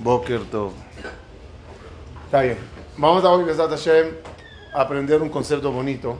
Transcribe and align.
Boker 0.00 0.44
Tov. 0.44 0.72
Está 2.26 2.42
bien. 2.42 2.58
Vamos 2.96 3.24
a 3.24 3.30
hoy, 3.30 3.44
a 4.74 4.80
aprender 4.80 5.22
un 5.22 5.28
concepto 5.28 5.72
bonito 5.72 6.18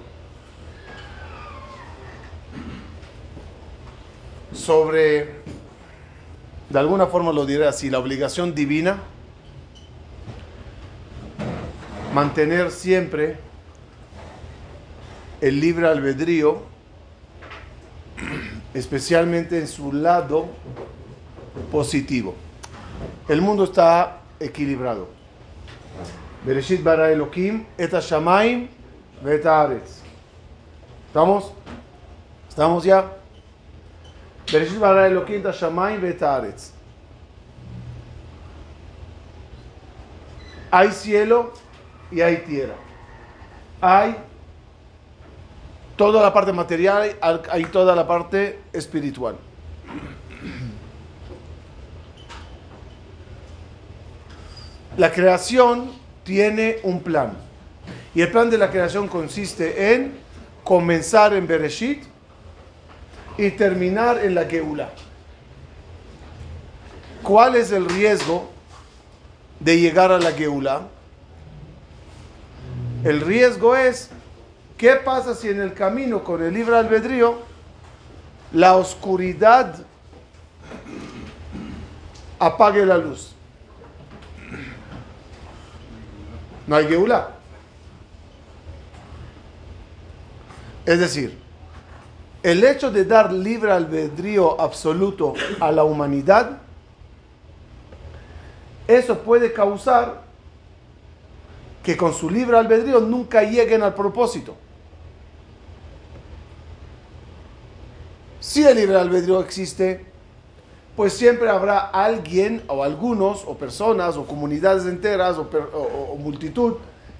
sobre, 4.52 5.34
de 6.68 6.78
alguna 6.78 7.06
forma 7.06 7.33
lo 7.33 7.46
diré 7.46 7.67
así, 7.67 7.91
la 7.91 7.99
obligación 7.99 8.54
divina, 8.54 8.98
mantener 12.14 12.70
siempre 12.70 13.38
el 15.40 15.60
libre 15.60 15.86
albedrío, 15.86 16.62
especialmente 18.74 19.58
en 19.58 19.68
su 19.68 19.92
lado 19.92 20.46
positivo. 21.70 22.34
El 23.29 23.42
mundo 23.42 23.64
está 23.64 24.22
equilibrado. 24.40 25.08
Bereshit 26.46 26.82
bara 26.82 27.12
Elohim, 27.12 27.66
et 27.76 27.93
shamaim 27.93 28.68
vet 29.22 29.44
¿Estamos? 31.07 31.53
¿Estamos 32.48 32.84
ya? 32.84 33.05
Bereshit 34.51 34.79
bara 34.80 35.06
Elohim 35.06 35.47
et 35.47 35.55
shamaim 35.55 36.01
vet 36.01 36.23
Hay 40.70 40.91
cielo 40.92 41.53
y 42.11 42.23
hay 42.23 42.39
tierra. 42.39 42.77
Hay 43.83 44.17
toda 45.97 46.23
la 46.23 46.33
parte 46.33 46.53
material, 46.53 47.15
hay 47.51 47.65
toda 47.67 47.95
la 47.95 48.06
parte 48.06 48.59
espiritual. 48.73 49.37
La 54.98 55.12
creación 55.12 55.93
tiene 56.25 56.78
un 56.83 57.00
plan. 57.00 57.33
Y 58.17 58.20
el 58.20 58.33
plan 58.33 58.50
de 58.50 58.59
la 58.59 58.69
creación 58.69 59.06
consiste 59.06 59.95
en 59.95 60.19
comenzar 60.64 61.33
en 61.34 61.47
Bereshit 61.47 62.03
y 63.39 63.50
terminar 63.50 64.19
en 64.19 64.34
la 64.34 64.45
Geula. 64.47 64.91
¿Cuál 67.23 67.55
es 67.55 67.70
el 67.70 67.89
riesgo 67.89 68.50
de 69.61 69.78
llegar 69.78 70.11
a 70.11 70.19
la 70.19 70.33
Geula? 70.33 70.89
El 73.05 73.20
riesgo 73.20 73.77
es, 73.77 74.11
¿qué 74.77 74.97
pasa 74.97 75.36
si 75.36 75.48
en 75.48 75.61
el 75.61 75.75
camino 75.75 76.25
con 76.25 76.42
el 76.42 76.53
libre 76.53 76.77
albedrío 76.77 77.39
la 78.53 78.75
oscuridad 78.75 79.77
apague 82.41 82.84
la 82.84 82.98
luz? 82.98 83.38
No 86.69 86.77
hay 86.77 86.86
Geulá. 86.86 87.30
Es 90.86 91.00
decir, 91.00 91.36
el 92.42 92.62
hecho 92.62 92.91
de 92.91 93.05
dar 93.05 93.33
libre 93.33 93.72
albedrío 93.72 94.61
absoluto 94.61 95.34
a 95.61 95.72
la 95.72 95.84
humanidad, 95.84 96.58
eso 98.86 99.19
puede 99.19 99.52
causar 99.52 100.22
que 101.83 101.96
con 101.96 102.12
su 102.12 102.30
libre 102.30 102.56
albedrío 102.56 103.00
nunca 103.00 103.42
lleguen 103.42 103.83
al 103.83 103.94
propósito. 103.94 104.55
Si 108.41 108.62
el 108.64 108.77
libre 108.77 108.98
albedrío 108.98 109.41
existe, 109.41 110.06
pues 110.99 111.13
siempre 111.13 111.49
habrá 111.49 111.79
alguien 111.79 112.65
o 112.67 112.83
algunos 112.83 113.45
o 113.47 113.57
personas 113.57 114.17
o 114.17 114.27
comunidades 114.27 114.85
enteras 114.85 115.39
o, 115.39 116.17
multitud 116.19 116.75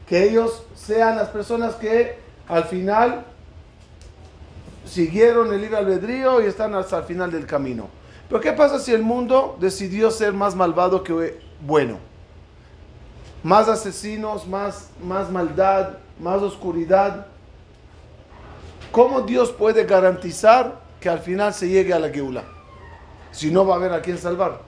que 0.05 0.25
ellos 0.25 0.65
sean 0.75 1.15
las 1.15 1.29
personas 1.29 1.77
que 1.77 2.19
al 2.49 2.65
final 2.65 3.25
siguieron 4.84 5.55
el 5.55 5.61
libre 5.61 5.77
albedrío 5.77 6.43
y 6.43 6.47
están 6.47 6.75
hasta 6.75 6.99
el 6.99 7.05
final 7.05 7.31
del 7.31 7.47
camino. 7.47 7.88
Pero 8.28 8.41
¿qué 8.41 8.53
pasa 8.53 8.81
si 8.81 8.93
el 8.93 9.03
mundo 9.05 9.56
decidió 9.61 10.11
ser 10.11 10.33
más 10.33 10.56
malvado 10.56 11.05
que 11.05 11.38
bueno? 11.61 11.99
Más 13.44 13.69
asesinos, 13.69 14.44
más, 14.49 14.88
más 15.05 15.31
maldad, 15.31 15.99
más 16.19 16.43
oscuridad. 16.43 17.28
¿Cómo 18.91 19.21
Dios 19.21 19.53
puede 19.53 19.84
garantizar 19.84 20.81
que 20.99 21.09
al 21.09 21.21
final 21.21 21.55
se 21.55 21.69
llegue 21.69 21.94
a 21.94 22.00
la 22.00 22.09
Geula? 22.09 22.57
Si 23.33 23.50
no 23.50 23.66
va 23.66 23.75
a 23.75 23.77
haber 23.77 23.93
a 23.93 24.03
quién 24.03 24.19
salvar. 24.19 24.62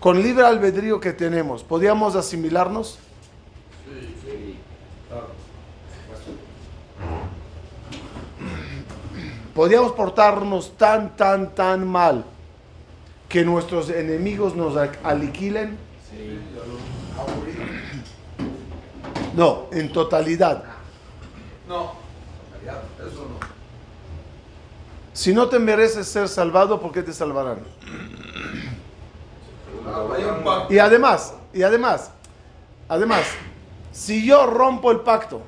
Con 0.00 0.22
libre 0.22 0.44
albedrío 0.44 1.00
que 1.00 1.12
tenemos, 1.12 1.62
¿podríamos 1.62 2.16
asimilarnos? 2.16 2.98
Sí, 3.84 4.58
¿Podríamos 9.54 9.92
portarnos 9.92 10.76
tan, 10.76 11.14
tan, 11.16 11.54
tan 11.54 11.86
mal 11.86 12.24
que 13.28 13.44
nuestros 13.44 13.90
enemigos 13.90 14.56
nos 14.56 14.76
aliquilen? 15.04 15.78
No, 19.34 19.66
en 19.72 19.92
totalidad. 19.92 20.64
No, 21.68 21.92
eso 22.98 23.28
no. 23.28 23.61
Si 25.12 25.34
no 25.34 25.48
te 25.48 25.58
mereces 25.58 26.08
ser 26.08 26.28
salvado, 26.28 26.80
¿por 26.80 26.92
qué 26.92 27.02
te 27.02 27.12
salvarán? 27.12 27.58
Y 30.70 30.78
además, 30.78 31.34
y 31.52 31.62
además, 31.62 32.10
además, 32.88 33.26
si 33.92 34.24
yo 34.24 34.46
rompo 34.46 34.90
el 34.90 35.00
pacto 35.00 35.42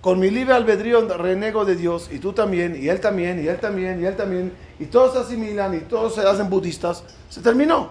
con 0.00 0.18
mi 0.18 0.30
libre 0.30 0.54
albedrío 0.54 1.06
renego 1.08 1.64
de 1.64 1.76
Dios, 1.76 2.08
y 2.10 2.18
tú 2.18 2.32
también, 2.32 2.80
y 2.80 2.88
él 2.88 3.00
también, 3.00 3.44
y 3.44 3.48
él 3.48 3.58
también, 3.58 4.00
y 4.00 4.06
él 4.06 4.16
también, 4.16 4.52
y 4.78 4.86
todos 4.86 5.12
se 5.12 5.18
asimilan, 5.18 5.74
y 5.74 5.80
todos 5.80 6.14
se 6.14 6.22
hacen 6.22 6.48
budistas, 6.48 7.02
se 7.28 7.42
terminó. 7.42 7.90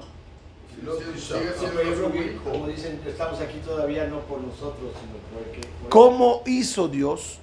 Como 2.44 2.68
dicen, 2.68 3.02
estamos 3.06 3.40
aquí 3.42 3.60
todavía 3.66 4.06
no 4.08 4.22
por 4.22 4.40
nosotros, 4.42 4.94
sino 5.00 5.90
¿Cómo 5.90 6.44
hizo 6.46 6.88
Dios 6.88 7.40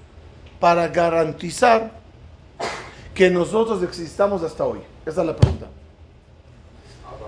para 0.60 0.88
garantizar 0.88 2.03
que 3.14 3.30
nosotros 3.30 3.82
existamos 3.82 4.42
hasta 4.42 4.64
hoy? 4.64 4.80
Esa 5.06 5.20
es 5.20 5.26
la 5.26 5.36
pregunta. 5.36 5.66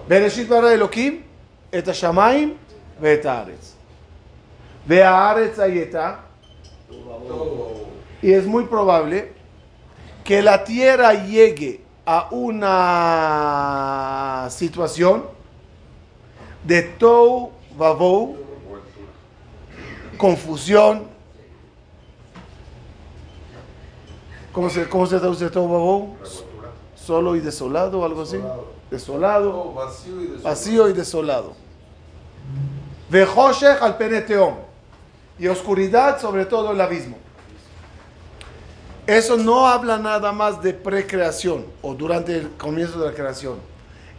Bereshit 0.09 0.49
bara 0.49 0.73
Elohim 0.73 1.23
et 1.71 1.87
shamaim 1.93 2.55
ve'et 3.01 3.25
haaretz. 3.25 3.75
Ve'haaretz 4.87 5.59
ayeta. 5.59 6.21
Y 8.23 8.33
es 8.33 8.47
muy 8.47 8.65
probable 8.65 9.33
que 10.25 10.43
la 10.43 10.65
tierra 10.65 11.15
llegue 11.15 11.81
a 12.05 12.29
una 12.31 13.27
situación 14.51 15.25
de 16.65 16.83
tou 16.83 17.53
vavou, 17.77 18.39
confusión, 20.17 21.07
¿Cómo 24.57 24.71
se, 24.71 24.89
cómo 24.89 25.07
se 25.07 25.19
traduce 25.19 25.51
todo 25.51 26.17
Solo 26.95 27.37
y 27.37 27.41
desolado, 27.41 28.03
algo 28.03 28.23
así. 28.23 28.39
Desolado. 28.91 29.75
vacío 29.75 30.19
y 30.19 30.25
desolado. 30.29 30.43
Vacío 30.45 30.89
y 30.89 30.93
desolado. 30.95 31.53
al 33.83 33.99
peneteón. 33.99 34.55
Y 35.39 35.49
oscuridad 35.49 36.19
sobre 36.19 36.47
todo 36.47 36.73
el 36.73 36.81
abismo. 36.81 37.19
Eso 39.07 39.37
no 39.37 39.67
habla 39.67 39.99
nada 39.99 40.33
más 40.33 40.63
de 40.63 40.73
precreación 40.73 41.67
o 41.83 41.93
durante 41.93 42.35
el 42.35 42.49
comienzo 42.53 42.99
de 42.99 43.11
la 43.11 43.15
creación. 43.15 43.59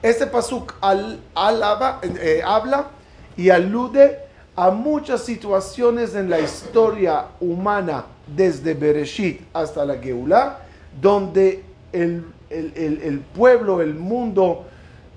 Este 0.03 0.27
pasuk 0.27 0.75
al, 0.81 1.19
eh, 2.03 2.43
habla 2.45 2.89
y 3.35 3.49
alude 3.49 4.19
a 4.57 4.71
muchas 4.71 5.23
situaciones 5.23 6.15
en 6.15 6.31
la 6.31 6.39
historia 6.39 7.27
humana 7.39 8.05
desde 8.25 8.73
Bereshit 8.73 9.41
hasta 9.53 9.85
la 9.85 9.97
Geulah, 9.97 10.57
donde 10.99 11.63
el, 11.93 13.23
pueblo, 13.35 13.81
el 13.81 13.93
mundo 13.93 14.65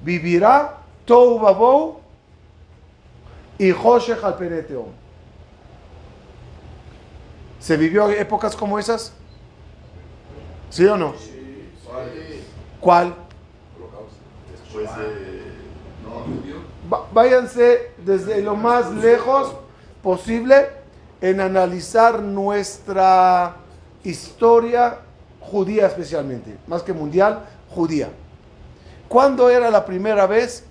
vivirá 0.03 0.77
Babou 1.09 2.01
y 3.59 3.71
Joshech 3.71 4.23
al 4.23 4.37
¿Se 7.59 7.77
vivió 7.79 8.11
épocas 8.11 8.55
como 8.55 8.79
esas? 8.79 9.15
¿Sí 10.69 10.85
o 10.85 10.99
no? 10.99 11.15
¿Cuál? 12.79 13.15
Váyanse 17.13 17.90
desde 18.05 18.43
lo 18.43 18.57
más 18.57 18.91
lejos 18.93 19.55
posible 20.03 20.69
en 21.21 21.41
analizar 21.41 22.21
nuestra 22.21 23.57
historia 24.05 24.99
judía 25.41 25.87
especialmente, 25.87 26.57
más 26.67 26.83
que 26.83 26.93
mundial, 26.93 27.45
judía. 27.69 28.09
¿Cuándo 29.09 29.51
era 29.51 29.71
la 29.71 29.85
primera 29.85 30.27
vez 30.27 30.65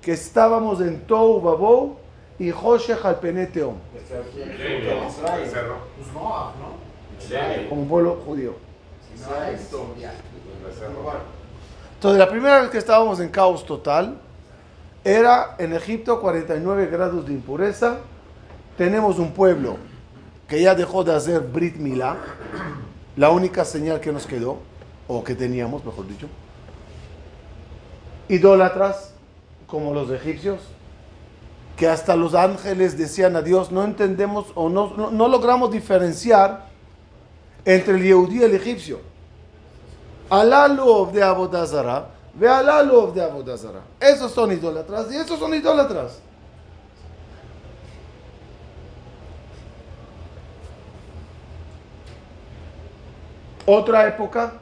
que 0.00 0.12
estábamos 0.12 0.80
en 0.80 1.00
Tou 1.06 1.40
Babou 1.40 1.96
y 2.38 2.50
Hoshech 2.50 3.04
al. 3.04 3.20
Como 7.68 7.84
pueblo 7.86 8.22
judío. 8.24 8.54
Entonces, 11.94 12.18
la 12.18 12.28
primera 12.30 12.60
vez 12.62 12.70
que 12.70 12.78
estábamos 12.78 13.20
en 13.20 13.28
caos 13.28 13.66
total 13.66 14.18
era 15.04 15.56
en 15.58 15.72
Egipto 15.72 16.20
49 16.20 16.86
grados 16.86 17.26
de 17.26 17.32
impureza. 17.32 17.98
Tenemos 18.76 19.18
un 19.18 19.32
pueblo 19.32 19.76
que 20.48 20.60
ya 20.60 20.74
dejó 20.74 21.04
de 21.04 21.14
hacer 21.14 21.40
Brit 21.40 21.76
Milá, 21.76 22.16
la 23.16 23.30
única 23.30 23.64
señal 23.64 24.00
que 24.00 24.12
nos 24.12 24.26
quedó, 24.26 24.58
o 25.06 25.22
que 25.22 25.34
teníamos, 25.34 25.84
mejor 25.84 26.06
dicho. 26.06 26.26
Idólatras, 28.28 29.14
como 29.66 29.94
los 29.94 30.10
egipcios, 30.10 30.60
que 31.76 31.88
hasta 31.88 32.14
los 32.14 32.34
ángeles 32.34 32.98
decían 32.98 33.36
a 33.36 33.42
Dios, 33.42 33.72
no 33.72 33.84
entendemos 33.84 34.46
o 34.54 34.68
no, 34.68 35.10
no, 35.10 35.28
logramos 35.28 35.70
diferenciar 35.70 36.66
entre 37.64 37.94
el 37.94 38.02
Yehudí 38.02 38.40
y 38.40 38.42
el 38.42 38.54
egipcio. 38.54 39.00
Alalov 40.28 41.12
de 41.12 41.22
Abodazara, 41.22 42.08
ve 42.34 42.48
Alalov 42.48 43.12
de 43.14 43.22
Abodazara. 43.22 43.82
Esos 44.00 44.32
son 44.32 44.52
idólatras 44.52 45.12
y 45.12 45.16
esos 45.16 45.38
son 45.38 45.54
idólatras. 45.54 46.20
Otra 53.66 54.08
época, 54.08 54.54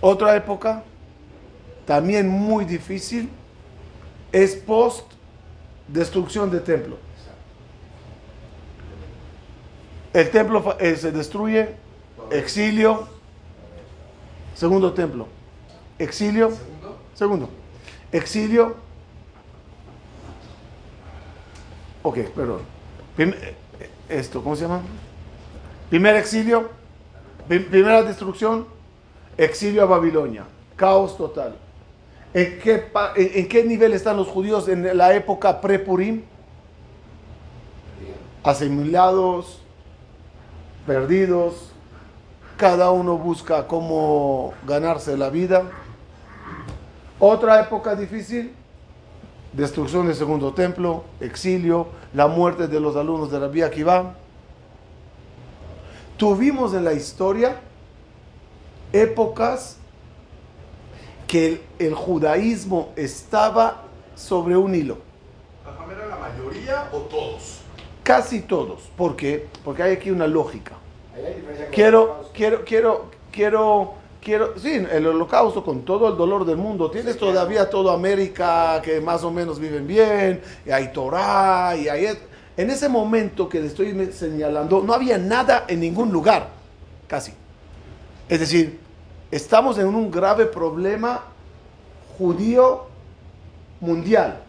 otra 0.00 0.36
época, 0.36 0.84
también 1.86 2.28
muy 2.28 2.64
difícil, 2.64 3.30
es 4.30 4.54
post 4.54 5.10
destrucción 5.88 6.50
del 6.50 6.62
templo. 6.62 6.98
El 10.12 10.30
templo 10.30 10.76
eh, 10.78 10.96
se 10.96 11.10
destruye, 11.10 11.74
exilio, 12.30 13.08
segundo 14.54 14.92
templo, 14.92 15.26
exilio, 15.98 16.52
segundo, 17.14 17.48
exilio, 18.12 18.76
ok, 22.02 22.18
perdón, 22.34 22.60
eh, 23.18 23.56
esto, 24.08 24.42
¿cómo 24.42 24.56
se 24.56 24.62
llama? 24.62 24.80
Primer 25.90 26.16
exilio, 26.16 26.70
primera 27.46 28.02
destrucción, 28.02 28.66
exilio 29.36 29.82
a 29.82 29.86
Babilonia, 29.86 30.44
caos 30.76 31.16
total. 31.16 31.56
¿En 32.34 32.58
qué, 32.58 32.90
en, 33.16 33.48
qué 33.48 33.64
nivel 33.64 33.94
están 33.94 34.16
los 34.16 34.28
judíos 34.28 34.68
en 34.68 34.96
la 34.96 35.14
época 35.14 35.60
pre-Purim? 35.60 36.22
Asimilados, 38.44 39.62
perdidos, 40.86 41.72
cada 42.58 42.90
uno 42.90 43.16
busca 43.16 43.66
cómo 43.66 44.52
ganarse 44.66 45.16
la 45.16 45.30
vida. 45.30 45.64
Otra 47.20 47.60
época 47.60 47.96
difícil, 47.96 48.52
destrucción 49.52 50.06
del 50.06 50.14
segundo 50.14 50.54
templo, 50.54 51.04
exilio, 51.20 51.88
la 52.14 52.28
muerte 52.28 52.68
de 52.68 52.78
los 52.78 52.94
alumnos 52.94 53.30
de 53.30 53.40
Rabbi 53.40 53.62
Akiva. 53.62 54.14
Tuvimos 56.16 56.74
en 56.74 56.84
la 56.84 56.92
historia 56.92 57.56
épocas 58.92 59.78
que 61.26 61.60
el, 61.78 61.94
judaísmo 61.94 62.92
estaba 62.96 63.82
sobre 64.14 64.56
un 64.56 64.74
hilo. 64.74 64.98
¿Era 65.90 66.06
la 66.06 66.16
mayoría 66.16 66.88
o 66.92 66.98
todos? 66.98 67.60
Casi 68.02 68.40
todos. 68.42 68.82
¿Por 68.96 69.16
qué? 69.16 69.48
Porque 69.64 69.82
hay 69.82 69.92
aquí 69.92 70.10
una 70.10 70.26
lógica. 70.26 70.72
Quiero, 71.72 72.30
quiero, 72.32 72.64
quiero, 72.64 73.10
quiero, 73.32 73.94
quiero, 74.22 74.58
sí, 74.58 74.74
el 74.90 75.06
holocausto 75.06 75.64
con 75.64 75.82
todo 75.82 76.08
el 76.08 76.16
dolor 76.16 76.44
del 76.44 76.56
mundo. 76.56 76.90
Tienes 76.90 77.16
todavía 77.16 77.68
toda 77.68 77.94
América 77.94 78.80
que 78.82 79.00
más 79.00 79.24
o 79.24 79.30
menos 79.30 79.58
viven 79.58 79.86
bien, 79.86 80.40
y 80.66 80.70
hay 80.70 80.92
Torah, 80.92 81.76
y 81.76 81.88
hay... 81.88 82.06
En 82.56 82.70
ese 82.70 82.88
momento 82.88 83.48
que 83.48 83.60
le 83.60 83.68
estoy 83.68 84.12
señalando, 84.12 84.82
no 84.82 84.92
había 84.92 85.16
nada 85.16 85.64
en 85.68 85.80
ningún 85.80 86.10
lugar, 86.10 86.48
casi. 87.06 87.32
Es 88.28 88.40
decir, 88.40 88.80
estamos 89.30 89.78
en 89.78 89.86
un 89.86 90.10
grave 90.10 90.46
problema 90.46 91.22
judío 92.18 92.86
mundial. 93.80 94.42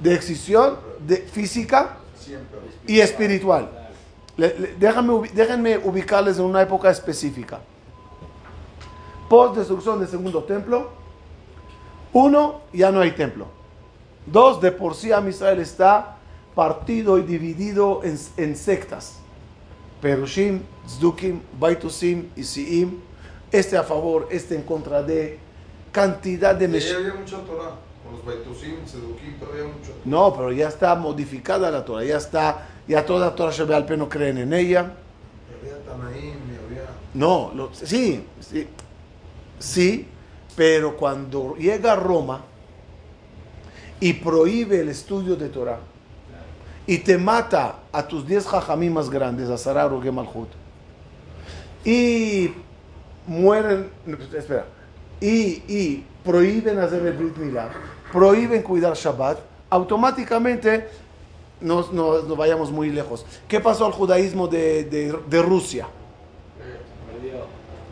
De 0.00 0.14
extinción. 0.14 0.76
De, 1.06 1.16
física 1.18 1.98
y 2.86 3.00
espiritual. 3.00 3.85
Déjenme 4.36 5.78
ubicarles 5.78 6.38
en 6.38 6.44
una 6.44 6.62
época 6.62 6.90
específica. 6.90 7.60
Post 9.28 9.56
destrucción 9.56 9.98
del 9.98 10.08
segundo 10.08 10.44
templo. 10.44 10.90
Uno, 12.12 12.62
ya 12.72 12.90
no 12.90 13.00
hay 13.00 13.12
templo. 13.12 13.46
Dos, 14.26 14.60
de 14.60 14.72
por 14.72 14.94
sí 14.94 15.10
Israel 15.28 15.60
está 15.60 16.16
partido 16.54 17.18
y 17.18 17.22
dividido 17.22 18.02
en, 18.02 18.18
en 18.36 18.56
sectas. 18.56 19.18
Perushim, 20.00 20.62
Zdukim, 20.88 21.40
Baitusim 21.58 22.30
y 22.36 22.44
Siim, 22.44 23.00
este 23.50 23.76
a 23.76 23.82
favor, 23.82 24.28
este 24.30 24.54
en 24.54 24.62
contra 24.62 25.02
de 25.02 25.38
cantidad 25.92 26.54
de 26.54 26.66
había 26.66 27.14
mucha 27.14 27.38
Torah, 27.38 27.76
con 28.04 28.12
los 28.12 28.24
Baitusim, 28.24 28.86
Zdukim, 28.86 29.38
todavía 29.38 29.64
mucho. 29.64 29.92
No, 30.04 30.34
pero 30.34 30.52
ya 30.52 30.68
está 30.68 30.94
modificada 30.94 31.70
la 31.70 31.84
Torah, 31.84 32.04
ya 32.04 32.18
está, 32.18 32.66
ya 32.88 33.04
toda 33.04 33.34
Torah 33.34 33.52
Shebe 33.52 33.96
no 33.96 34.08
creen 34.08 34.38
en 34.38 34.52
ella. 34.52 34.92
No, 37.14 37.70
sí, 37.72 38.24
sí, 38.40 38.66
sí, 39.58 40.06
pero 40.54 40.96
cuando 40.96 41.56
llega 41.56 41.92
a 41.92 41.96
Roma 41.96 42.42
y 43.98 44.12
prohíbe 44.12 44.80
el 44.80 44.90
estudio 44.90 45.34
de 45.36 45.48
Torah, 45.48 45.78
y 46.86 46.98
te 46.98 47.18
mata 47.18 47.80
a 47.90 48.06
tus 48.06 48.26
10 48.26 48.46
jajamí 48.46 48.90
más 48.90 49.10
grandes, 49.10 49.48
a 49.48 49.58
Sarar 49.58 49.92
o 49.92 50.00
Gemalhut, 50.00 50.48
y 51.84 52.52
mueren, 53.26 53.90
espera, 54.36 54.66
y, 55.20 55.62
y 55.66 56.04
prohíben 56.22 56.78
hacer 56.78 57.04
el 57.06 57.14
Brit 57.14 57.36
Milá, 57.38 57.70
prohíben 58.12 58.62
cuidar 58.62 58.94
Shabbat, 58.94 59.38
automáticamente 59.70 60.88
no 61.60 61.86
nos, 61.92 62.36
vayamos 62.36 62.70
muy 62.70 62.90
lejos. 62.90 63.24
¿Qué 63.48 63.60
pasó 63.60 63.86
al 63.86 63.92
judaísmo 63.92 64.48
de, 64.48 64.84
de, 64.84 65.42
Rusia? 65.42 65.88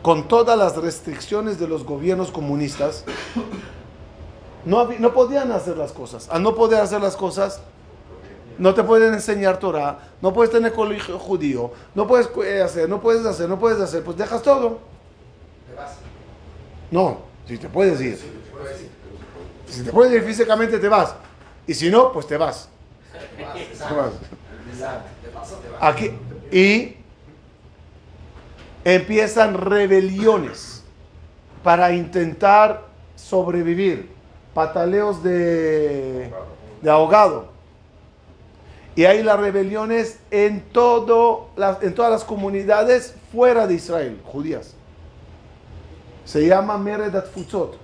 Con 0.01 0.27
todas 0.27 0.57
las 0.57 0.77
restricciones 0.77 1.59
de 1.59 1.67
los 1.67 1.83
gobiernos 1.83 2.31
comunistas, 2.31 3.03
no, 4.65 4.87
no 4.99 5.13
podían 5.13 5.51
hacer 5.51 5.77
las 5.77 5.91
cosas. 5.91 6.29
Al 6.29 6.43
no 6.43 6.53
poder 6.53 6.79
hacer 6.81 7.01
las 7.01 7.15
cosas, 7.15 7.61
no 8.57 8.73
te 8.73 8.83
pueden 8.83 9.13
enseñar 9.13 9.59
Torah, 9.59 9.99
no 10.21 10.31
puedes 10.33 10.51
tener 10.51 10.73
colegio 10.73 11.19
judío, 11.19 11.71
no 11.93 12.07
puedes 12.07 12.29
eh, 12.45 12.61
hacer, 12.61 12.87
no 12.87 13.01
puedes 13.01 13.25
hacer, 13.25 13.49
no 13.49 13.59
puedes 13.59 13.79
hacer, 13.79 14.03
pues 14.03 14.15
dejas 14.15 14.41
todo. 14.41 14.79
¿Te 15.67 15.75
vas? 15.75 15.95
No, 16.91 17.19
si 17.47 17.57
te 17.57 17.67
puedes 17.67 17.99
ir. 17.99 18.19
Si 19.67 19.83
te 19.83 19.91
puedes 19.91 20.13
ir 20.13 20.23
físicamente 20.23 20.77
te 20.77 20.87
vas. 20.87 21.15
Y 21.67 21.73
si 21.73 21.89
no, 21.89 22.11
pues 22.11 22.27
te 22.27 22.37
vas. 22.37 22.69
Aquí, 25.79 26.11
y 26.51 26.97
empiezan 28.83 29.55
rebeliones 29.55 30.83
para 31.63 31.93
intentar 31.93 32.85
sobrevivir, 33.15 34.09
pataleos 34.53 35.23
de, 35.23 36.31
de 36.81 36.89
ahogado 36.89 37.55
y 38.95 39.03
hay 39.03 39.21
las 39.23 39.37
rebeliones 39.37 40.19
en, 40.31 40.61
todo 40.71 41.49
en 41.81 41.93
todas 41.93 42.11
las 42.11 42.23
comunidades 42.23 43.13
fuera 43.31 43.67
de 43.67 43.73
Israel, 43.73 44.21
judías. 44.23 44.73
Se 46.23 46.47
llama 46.47 46.77
Meredat 46.77 47.27
Futzot. 47.27 47.77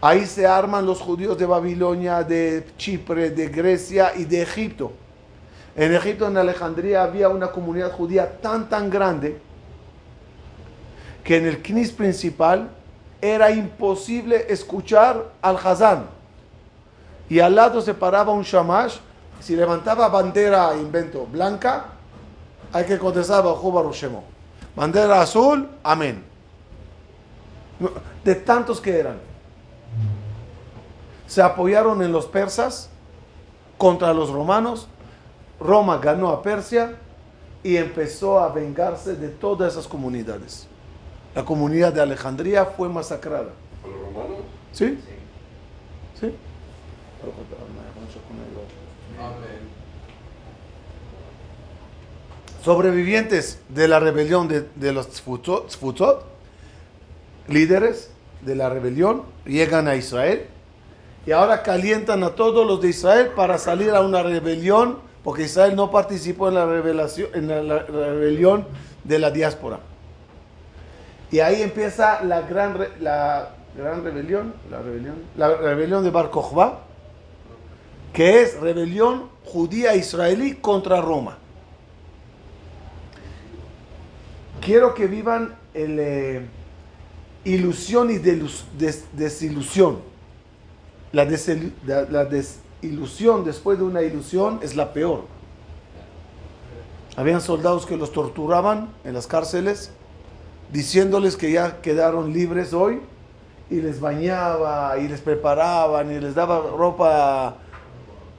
Ahí 0.00 0.26
se 0.26 0.46
arman 0.46 0.86
los 0.86 1.00
judíos 1.00 1.36
de 1.36 1.46
Babilonia, 1.46 2.22
de 2.22 2.64
Chipre, 2.76 3.30
de 3.30 3.48
Grecia 3.48 4.12
y 4.16 4.24
de 4.24 4.42
Egipto. 4.42 4.92
En 5.74 5.92
Egipto, 5.94 6.26
en 6.26 6.36
Alejandría, 6.36 7.02
había 7.02 7.28
una 7.28 7.50
comunidad 7.50 7.92
judía 7.92 8.40
tan, 8.40 8.68
tan 8.68 8.90
grande 8.90 9.40
que 11.24 11.36
en 11.36 11.46
el 11.46 11.62
Knis 11.62 11.92
principal 11.92 12.68
era 13.20 13.50
imposible 13.50 14.46
escuchar 14.48 15.32
al 15.42 15.56
Hazán. 15.56 16.06
Y 17.28 17.40
al 17.40 17.54
lado 17.54 17.80
se 17.80 17.92
paraba 17.92 18.32
un 18.32 18.42
shamash 18.42 18.98
si 19.40 19.54
levantaba 19.54 20.08
bandera, 20.08 20.74
invento, 20.74 21.26
blanca, 21.26 21.86
hay 22.72 22.84
que 22.84 22.98
contestar 22.98 23.44
bajo 23.44 23.70
Barushemo. 23.70 24.24
Bandera 24.74 25.20
azul, 25.20 25.68
amén. 25.82 26.24
De 28.24 28.34
tantos 28.34 28.80
que 28.80 28.98
eran. 28.98 29.27
Se 31.28 31.42
apoyaron 31.42 32.02
en 32.02 32.10
los 32.10 32.26
persas 32.26 32.88
contra 33.76 34.12
los 34.12 34.30
romanos. 34.30 34.88
Roma 35.60 35.98
ganó 35.98 36.30
a 36.30 36.42
Persia 36.42 36.96
y 37.62 37.76
empezó 37.76 38.40
a 38.40 38.48
vengarse 38.48 39.14
de 39.14 39.28
todas 39.28 39.74
esas 39.74 39.86
comunidades. 39.86 40.66
La 41.34 41.44
comunidad 41.44 41.92
de 41.92 42.00
Alejandría 42.00 42.64
fue 42.64 42.88
masacrada. 42.88 43.50
¿Por 43.82 43.90
los 43.92 44.00
romanos? 44.00 44.38
¿Sí? 44.72 44.98
¿Sí? 46.18 46.34
Sobrevivientes 52.64 53.60
de 53.68 53.86
la 53.86 54.00
rebelión 54.00 54.48
de, 54.48 54.66
de 54.74 54.92
los 54.92 55.08
Tzfutzot, 55.10 56.24
líderes 57.48 58.10
de 58.40 58.56
la 58.56 58.70
rebelión, 58.70 59.24
llegan 59.44 59.88
a 59.88 59.96
Israel 59.96 60.48
y 61.26 61.32
ahora 61.32 61.62
calientan 61.62 62.22
a 62.22 62.30
todos 62.30 62.66
los 62.66 62.80
de 62.80 62.88
Israel 62.88 63.32
para 63.36 63.58
salir 63.58 63.90
a 63.90 64.00
una 64.00 64.22
rebelión, 64.22 64.98
porque 65.22 65.42
Israel 65.42 65.76
no 65.76 65.90
participó 65.90 66.48
en 66.48 66.54
la, 66.54 66.66
revelación, 66.66 67.28
en 67.34 67.68
la, 67.68 67.80
rebelión 67.80 68.66
de 69.04 69.18
la 69.18 69.30
diáspora. 69.30 69.80
Y 71.30 71.40
ahí 71.40 71.60
empieza 71.60 72.22
la 72.24 72.40
gran, 72.42 72.78
la 73.00 73.50
gran 73.76 74.02
rebelión, 74.02 74.54
la 74.70 74.80
rebelión, 74.80 75.16
la 75.36 75.54
rebelión 75.54 76.02
de 76.02 76.10
Bar 76.10 76.30
Kokhba, 76.30 76.80
que 78.12 78.42
es 78.42 78.58
rebelión 78.58 79.28
judía 79.44 79.94
israelí 79.94 80.54
contra 80.54 81.00
Roma. 81.00 81.36
Quiero 84.62 84.94
que 84.94 85.06
vivan 85.06 85.54
el, 85.74 85.98
eh, 85.98 86.46
ilusión 87.44 88.10
y 88.10 88.18
desilusión. 88.18 90.00
La, 91.12 91.24
desilusión 92.24 93.44
después 93.44 93.78
de 93.78 93.84
una 93.84 94.02
ilusión 94.02 94.60
es 94.62 94.76
la 94.76 94.92
peor. 94.92 95.22
Habían 97.16 97.40
soldados 97.40 97.86
que 97.86 97.96
los 97.96 98.12
torturaban 98.12 98.90
en 99.04 99.14
las 99.14 99.26
cárceles, 99.26 99.90
diciéndoles 100.72 101.36
que 101.36 101.50
ya 101.50 101.80
quedaron 101.80 102.32
libres 102.32 102.72
hoy, 102.72 103.00
y 103.70 103.80
les 103.80 104.00
bañaba, 104.00 104.98
y 104.98 105.08
les 105.08 105.20
preparaban, 105.20 106.12
y 106.12 106.20
les 106.20 106.34
daba 106.34 106.60
ropa. 106.76 107.56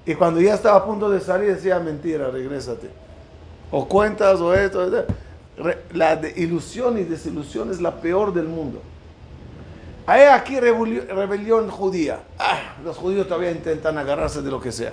Y 0.05 0.15
cuando 0.15 0.39
ya 0.39 0.53
estaba 0.53 0.77
a 0.77 0.85
punto 0.85 1.09
de 1.09 1.19
salir, 1.19 1.53
decía 1.53 1.79
mentira, 1.79 2.29
regrésate. 2.29 2.89
O 3.71 3.87
cuentas, 3.87 4.39
o 4.39 4.53
esto. 4.53 4.89
La 5.93 6.15
de- 6.15 6.33
ilusión 6.37 6.97
y 6.97 7.03
desilusión 7.03 7.69
es 7.69 7.81
la 7.81 7.99
peor 7.99 8.33
del 8.33 8.47
mundo. 8.47 8.81
Hay 10.09 10.23
aquí 10.23 10.55
rebeli- 10.55 11.05
rebelión 11.07 11.69
judía. 11.69 12.23
Ah, 12.39 12.73
los 12.83 12.97
judíos 12.97 13.27
todavía 13.27 13.51
intentan 13.51 13.95
agarrarse 13.95 14.41
de 14.41 14.49
lo 14.49 14.59
que 14.59 14.71
sea. 14.71 14.91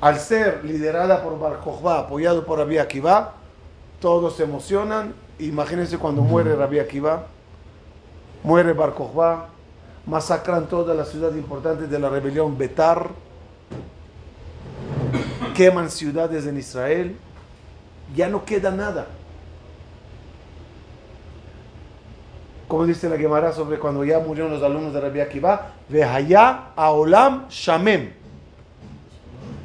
Al 0.00 0.20
ser 0.20 0.64
liderada 0.64 1.20
por 1.20 1.36
Bar 1.36 1.58
Kokhba, 1.58 1.98
apoyado 1.98 2.46
por 2.46 2.60
Rabbi 2.60 2.78
Akiva, 2.78 3.32
todos 4.00 4.36
se 4.36 4.44
emocionan. 4.44 5.14
Imagínense 5.40 5.98
cuando 5.98 6.22
muere 6.22 6.54
Rabbi 6.54 6.78
Akiva, 6.78 7.24
muere 8.44 8.72
Bar 8.72 8.94
Kokhba, 8.94 9.48
masacran 10.06 10.66
toda 10.68 10.94
la 10.94 11.04
ciudad 11.04 11.34
importante 11.34 11.88
de 11.88 11.98
la 11.98 12.08
rebelión 12.08 12.56
Betar, 12.56 13.08
queman 15.56 15.90
ciudades 15.90 16.46
en 16.46 16.56
Israel, 16.56 17.16
ya 18.14 18.28
no 18.28 18.44
queda 18.44 18.70
nada. 18.70 19.08
Como 22.70 22.86
dice 22.86 23.08
la 23.08 23.18
Gemara 23.18 23.52
sobre 23.52 23.80
cuando 23.80 24.04
ya 24.04 24.20
murieron 24.20 24.52
los 24.52 24.62
alumnos 24.62 24.94
de 24.94 25.00
Rabbi 25.00 25.18
Akiva, 25.18 25.72
Vehaya 25.88 26.66
Aolam 26.76 27.48
Shamem. 27.48 28.12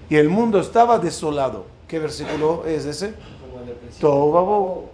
Y 0.09 0.15
el 0.15 0.27
mundo 0.27 0.59
estaba 0.59 0.97
desolado. 0.97 1.67
¿Qué 1.87 1.99
versículo 1.99 2.63
es 2.65 2.83
ese? 2.85 3.13
Vabohu. 4.01 4.89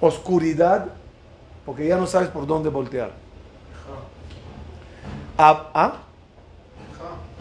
Oscuridad, 0.00 0.86
porque 1.64 1.86
ya 1.86 1.96
no 1.96 2.06
sabes 2.08 2.30
por 2.30 2.48
dónde 2.48 2.68
voltear. 2.68 3.12
Ah, 5.38 5.70
¿ah? 5.74 5.92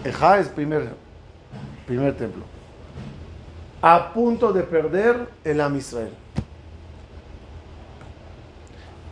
Ejá 0.03 0.37
es 0.37 0.49
primer, 0.49 0.93
primer 1.87 2.15
templo. 2.15 2.43
A 3.81 4.13
punto 4.13 4.53
de 4.53 4.61
perder 4.61 5.27
el 5.43 5.59
Am 5.61 5.75
Israel. 5.75 6.13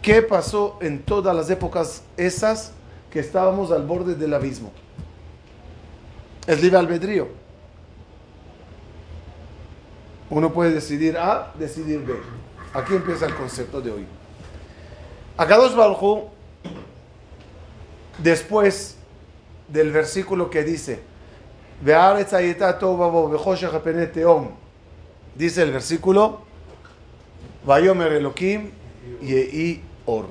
¿Qué 0.05 0.21
pasó 0.21 0.77
en 0.81 1.01
todas 1.01 1.35
las 1.35 1.49
épocas 1.49 2.03
esas 2.15 2.73
que 3.09 3.19
estábamos 3.19 3.71
al 3.71 3.87
borde 3.87 4.13
del 4.13 4.35
abismo? 4.35 4.71
Es 6.45 6.61
libre 6.61 6.77
albedrío. 6.77 7.27
Uno 10.29 10.53
puede 10.53 10.75
decidir 10.75 11.17
A, 11.17 11.51
decidir 11.57 12.01
B. 12.01 12.13
Aquí 12.71 12.93
empieza 12.93 13.25
el 13.25 13.33
concepto 13.33 13.81
de 13.81 13.89
hoy. 13.89 14.05
Akadosh 15.37 15.73
Baruj 15.73 16.25
después 18.19 18.97
del 19.69 19.91
versículo 19.91 20.51
que 20.51 20.61
dice, 20.61 20.99
dice 25.35 25.63
el 25.63 25.71
versículo, 25.71 26.41
Vayomer 27.65 28.11
Elohim 28.13 28.69
or, 30.05 30.27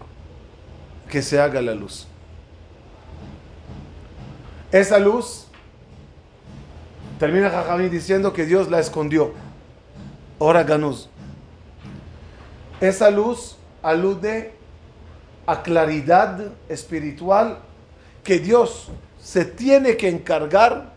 que 1.08 1.22
se 1.22 1.40
haga 1.40 1.60
la 1.60 1.74
luz. 1.74 2.06
Esa 4.72 4.98
luz 4.98 5.46
termina 7.18 7.50
Jajamí 7.50 7.88
diciendo 7.88 8.32
que 8.32 8.44
Dios 8.44 8.70
la 8.70 8.80
escondió. 8.80 9.32
Ora 10.38 10.64
ganuz. 10.64 11.08
Esa 12.80 13.10
luz 13.10 13.56
alude 13.82 14.52
a 15.46 15.62
claridad 15.62 16.52
espiritual 16.68 17.58
que 18.24 18.38
Dios 18.38 18.90
se 19.22 19.44
tiene 19.44 19.96
que 19.96 20.08
encargar 20.08 20.92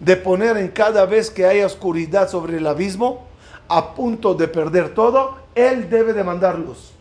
de 0.00 0.16
poner 0.16 0.56
en 0.56 0.68
cada 0.68 1.06
vez 1.06 1.30
que 1.30 1.46
haya 1.46 1.66
oscuridad 1.66 2.28
sobre 2.28 2.58
el 2.58 2.66
abismo, 2.66 3.26
a 3.68 3.94
punto 3.94 4.34
de 4.34 4.48
perder 4.48 4.92
todo, 4.92 5.38
Él 5.54 5.88
debe 5.88 6.12
de 6.12 6.24
mandar 6.24 6.58
luz. 6.58 6.93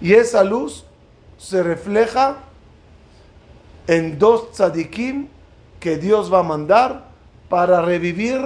Y 0.00 0.12
esa 0.12 0.44
luz 0.44 0.84
se 1.38 1.62
refleja 1.62 2.36
en 3.86 4.18
dos 4.18 4.52
tzadikim 4.52 5.28
que 5.80 5.96
Dios 5.96 6.32
va 6.32 6.40
a 6.40 6.42
mandar 6.42 7.06
para 7.48 7.80
revivir 7.82 8.40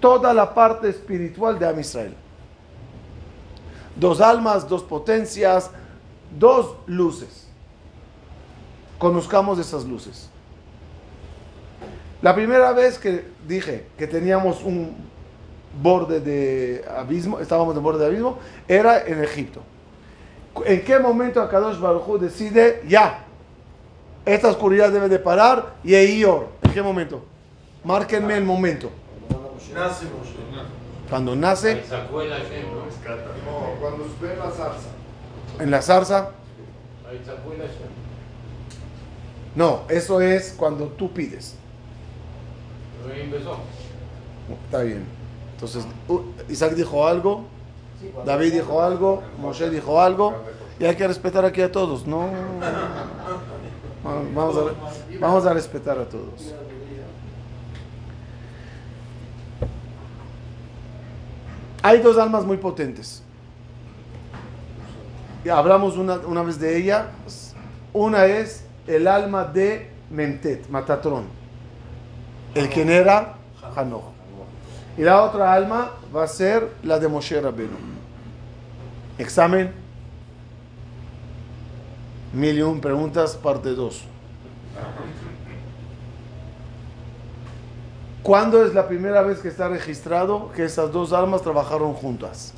toda 0.00 0.34
la 0.34 0.52
parte 0.54 0.88
espiritual 0.88 1.58
de 1.58 1.66
Am 1.66 1.80
Israel. 1.80 2.14
Dos 3.96 4.20
almas, 4.20 4.68
dos 4.68 4.82
potencias, 4.82 5.70
dos 6.38 6.76
luces. 6.86 7.48
Conozcamos 8.98 9.58
esas 9.58 9.84
luces. 9.84 10.28
La 12.22 12.34
primera 12.34 12.72
vez 12.72 12.98
que 12.98 13.24
dije 13.48 13.86
que 13.96 14.06
teníamos 14.06 14.62
un 14.62 14.94
borde 15.82 16.20
de 16.20 16.84
abismo, 16.96 17.40
estábamos 17.40 17.74
en 17.76 17.82
borde 17.82 18.00
de 18.00 18.06
abismo, 18.06 18.38
era 18.68 19.06
en 19.06 19.22
Egipto. 19.22 19.62
¿En 20.64 20.84
qué 20.84 20.98
momento 20.98 21.40
Akadosh 21.40 21.78
Baruj 21.78 22.18
decide 22.20 22.82
ya? 22.86 23.24
Esta 24.24 24.48
oscuridad 24.48 24.90
debe 24.90 25.08
de 25.08 25.18
parar 25.18 25.74
y 25.82 25.94
Eior. 25.94 26.48
¿En 26.62 26.72
qué 26.72 26.82
momento? 26.82 27.24
Márquenme 27.84 28.36
el 28.36 28.44
momento. 28.44 28.90
Nace 29.74 30.04
Moshe. 30.06 30.40
Cuando 31.08 31.34
nace 31.34 31.72
Ahí 31.72 31.84
sacó 31.88 32.22
el 32.22 32.30
Hashem, 32.30 32.66
¿no? 32.72 32.80
No, 33.50 33.80
cuando 33.80 34.04
ve 34.20 34.36
la 34.36 34.50
zarza. 34.50 34.88
en 35.58 35.70
la 35.70 35.82
zarza. 35.82 36.30
Ahí 37.08 37.20
sacó 37.26 37.52
el 37.52 37.58
Hashem. 37.58 37.88
No, 39.56 39.82
eso 39.88 40.20
es 40.20 40.54
cuando 40.56 40.86
tú 40.86 41.12
pides. 41.12 41.56
Está 44.64 44.82
bien. 44.82 45.04
Entonces, 45.54 45.84
Isaac 46.48 46.72
dijo 46.74 47.06
algo, 47.06 47.44
David 48.24 48.52
dijo 48.52 48.82
algo, 48.82 49.22
Moshe 49.38 49.70
dijo 49.70 50.00
algo, 50.00 50.34
y 50.78 50.84
hay 50.84 50.96
que 50.96 51.06
respetar 51.06 51.44
aquí 51.44 51.60
a 51.60 51.70
todos, 51.70 52.06
¿no? 52.06 52.28
Vamos 55.20 55.46
a, 55.46 55.52
respetar 55.52 55.98
a 55.98 56.08
todos. 56.08 56.54
Hay 61.82 62.00
dos 62.00 62.16
almas 62.16 62.44
muy 62.44 62.56
potentes. 62.56 63.22
Hablamos 65.50 65.96
una, 65.96 66.18
una 66.18 66.42
vez 66.42 66.58
de 66.58 66.78
ella. 66.78 67.10
Una 67.92 68.26
es 68.26 68.64
el 68.86 69.06
alma 69.06 69.44
de 69.44 69.90
Mentet, 70.10 70.68
Matatrón. 70.68 71.24
El 72.54 72.68
quien 72.68 72.90
era 72.90 73.34
Hanoch. 73.76 74.19
Y 74.96 75.02
la 75.02 75.22
otra 75.22 75.52
alma 75.52 75.92
va 76.14 76.24
a 76.24 76.28
ser 76.28 76.68
la 76.82 76.98
de 76.98 77.08
Moshe 77.08 77.40
Rabbeinu. 77.40 77.76
Examen. 79.18 79.72
Mil 82.32 82.58
y 82.58 82.62
un 82.62 82.80
preguntas, 82.80 83.36
parte 83.36 83.70
2. 83.70 84.04
¿Cuándo 88.22 88.64
es 88.64 88.74
la 88.74 88.86
primera 88.86 89.22
vez 89.22 89.38
que 89.40 89.48
está 89.48 89.68
registrado 89.68 90.52
que 90.52 90.64
esas 90.64 90.92
dos 90.92 91.12
almas 91.12 91.42
trabajaron 91.42 91.94
juntas? 91.94 92.52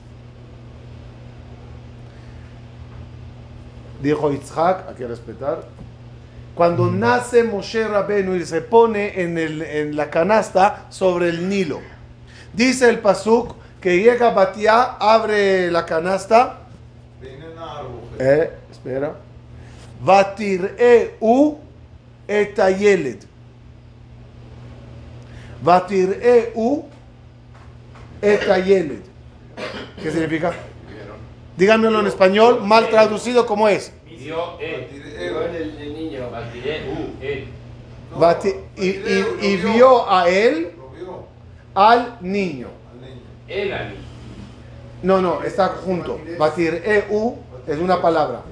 Dijo 4.03 4.33
Yitzhak, 4.33 4.89
hay 4.89 4.95
que 4.97 5.07
respetar. 5.07 5.65
Cuando 6.57 6.91
nace 6.91 7.45
Moshe 7.45 7.87
Rabenu 7.87 8.35
y 8.35 8.45
se 8.45 8.61
pone 8.61 9.23
en, 9.23 9.39
el- 9.39 9.63
en 9.63 9.97
la 9.97 10.11
canasta 10.11 10.87
sobre 10.91 11.29
el 11.29 11.49
Nilo. 11.49 11.81
Dice 12.53 12.89
el 12.89 12.99
Pasuk 12.99 13.55
que 13.81 13.99
llega 13.99 14.31
Batía, 14.31 14.83
abre 14.99 15.71
la 15.71 15.85
canasta. 15.85 16.59
Eh, 18.19 18.51
espera. 18.71 19.15
Vatir'e 20.01 21.17
u 21.21 21.57
etayeled. 22.29 23.19
Vatir'e 25.63 26.53
u 26.55 26.83
etayeled. 28.21 29.03
¿Qué 30.03 30.11
significa? 30.11 30.53
Díganmelo 31.57 32.01
en 32.01 32.07
español, 32.07 32.61
mal 32.63 32.89
traducido 32.89 33.47
como 33.47 33.69
es. 33.69 33.93
Y 34.09 34.17
vio 39.57 40.11
a 40.11 40.29
él 40.29 40.73
al 41.75 42.19
niño. 42.21 42.69
El 43.49 43.73
al 43.73 43.89
niño. 43.91 44.13
No, 45.03 45.21
no, 45.21 45.43
está 45.43 45.69
junto. 45.69 46.21
Batir 46.39 46.83
EU 46.85 47.37
es 47.67 47.79
una 47.79 48.01
palabra. 48.01 48.43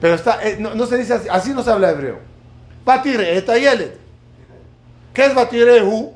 Pero 0.00 0.14
está, 0.14 0.42
eh, 0.48 0.56
no, 0.58 0.86
se 0.86 0.96
dice 0.96 1.14
así, 1.14 1.28
así 1.28 1.50
no 1.52 1.62
se 1.62 1.70
habla 1.70 1.90
hebreo. 1.90 2.18
Batir 2.84 3.20
etayelet. 3.20 3.98
¿Qué 5.12 5.26
es 5.26 5.34
batir 5.34 5.68
EU? 5.68 6.14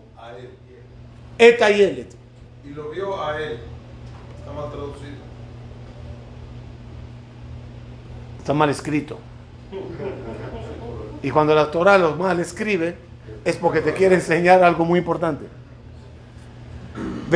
Etayelet. 1.36 2.14
Y 2.64 2.70
lo 2.70 2.90
vio 2.90 3.22
a 3.22 3.38
él. 3.40 3.58
Está 4.38 4.52
mal 4.52 4.70
traducido. 4.70 5.24
Está 8.38 8.54
mal 8.54 8.70
escrito. 8.70 9.18
Y 11.22 11.30
cuando 11.30 11.54
la 11.54 11.70
Torah 11.70 11.98
los 11.98 12.16
mal 12.18 12.40
escribe, 12.40 12.96
es 13.44 13.56
porque 13.56 13.80
te 13.80 13.92
quiere 13.92 14.14
enseñar 14.14 14.62
algo 14.62 14.84
muy 14.84 14.98
importante. 14.98 15.46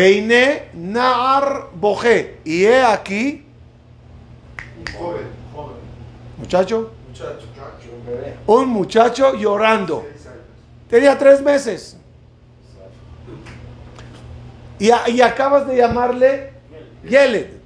Veine 0.02 0.68
Naar 0.74 1.66
Boje. 1.74 2.38
Y 2.44 2.64
he 2.66 2.84
aquí, 2.84 3.44
Joven. 4.96 5.26
Joven. 5.52 5.74
muchacho, 6.38 6.92
Muchacho. 7.08 7.46
un 8.46 8.68
muchacho 8.68 9.34
llorando. 9.34 10.06
Tenía 10.88 11.18
tres 11.18 11.42
meses. 11.42 11.96
Y, 14.78 14.92
a- 14.92 15.08
y 15.08 15.20
acabas 15.20 15.66
de 15.66 15.76
llamarle 15.76 16.52
Yeled. 17.02 17.58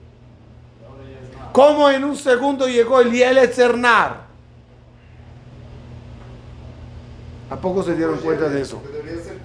¿Cómo 1.53 1.91
en 1.91 2.03
un 2.03 2.17
segundo 2.17 2.67
llegó 2.67 3.01
el 3.01 3.12
Yeled 3.12 3.53
Cernar? 3.53 4.23
¿A 7.51 7.57
poco 7.57 7.83
se 7.83 7.95
dieron 7.95 8.17
cuenta 8.21 8.49
de 8.49 8.62
eso? 8.62 8.81
Debería 8.91 9.23
ser. 9.23 9.37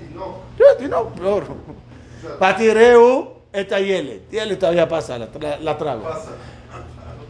Patireu 2.39 3.33
et 3.53 3.69
Yeled. 3.69 4.29
Yeled 4.31 4.57
todavía 4.57 4.87
pasa, 4.87 5.17
la, 5.17 5.27
la 5.61 5.77
trago. 5.77 6.03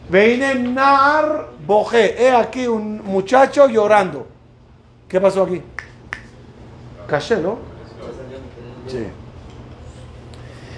Veine 0.08 0.54
Nar 0.54 1.48
Boje. 1.66 2.16
He 2.18 2.30
aquí 2.30 2.66
un 2.66 3.02
muchacho 3.04 3.68
llorando. 3.68 4.26
¿Qué 5.08 5.20
pasó 5.20 5.44
aquí? 5.44 5.62
Caché, 7.06 7.36
¿no? 7.38 7.58
Sí. 8.86 9.06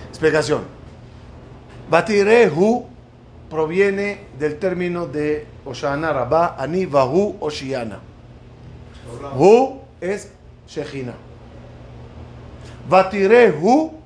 Explicación. 0.08 0.62
Batirehu 1.88 2.86
proviene 3.48 4.26
del 4.38 4.58
término 4.58 5.06
de 5.06 5.46
Oshana 5.64 6.12
Rabá, 6.12 6.56
Ani 6.56 6.86
Vahu 6.86 7.36
Oshiana. 7.40 7.98
Hu 9.36 9.80
es 10.00 10.32
Shechina. 10.68 11.14
Batirehu 12.88 13.99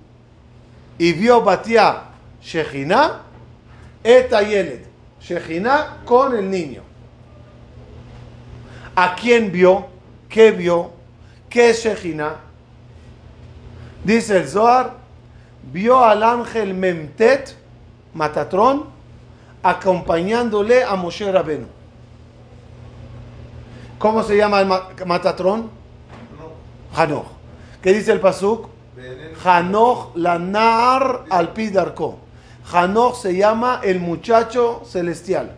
y 0.99 1.13
vio 1.13 1.43
Batia 1.43 2.03
Shechina 2.43 3.21
et 4.03 4.31
Yeled. 4.31 4.85
Shechina 5.21 5.99
con 6.05 6.37
el 6.37 6.51
niño. 6.51 6.83
¿A 8.95 9.15
quién 9.15 9.51
vio? 9.51 9.87
¿Qué 10.29 10.51
vio? 10.51 10.91
¿Qué 11.49 11.71
es 11.71 11.83
Shechina? 11.85 12.37
Dice 14.05 14.37
el 14.39 14.49
Zohar, 14.49 14.95
vio 15.73 16.05
al 16.05 16.23
ángel 16.23 16.75
Memtet, 16.75 17.57
Matatrón, 18.13 18.85
acompañándole 19.63 20.85
a 20.85 20.95
Moshe 20.95 21.31
Rabenu. 21.33 21.67
¿Cómo 23.99 24.23
se 24.23 24.37
llama 24.37 24.61
el 24.61 24.67
ma- 24.67 24.89
Matatrón? 25.07 25.71
No. 26.39 27.01
Hanoch. 27.01 27.27
¿Qué 27.81 27.93
dice 27.95 28.13
el 28.13 28.21
Pasuk? 28.21 28.69
Hanoch 29.45 30.17
Lanar 30.17 31.25
al 31.31 31.53
Pidarko. 31.53 32.19
Hanoch 32.73 33.17
se 33.17 33.37
llama 33.37 33.81
el 33.83 34.01
muchacho 34.01 34.83
celestial. 34.85 35.57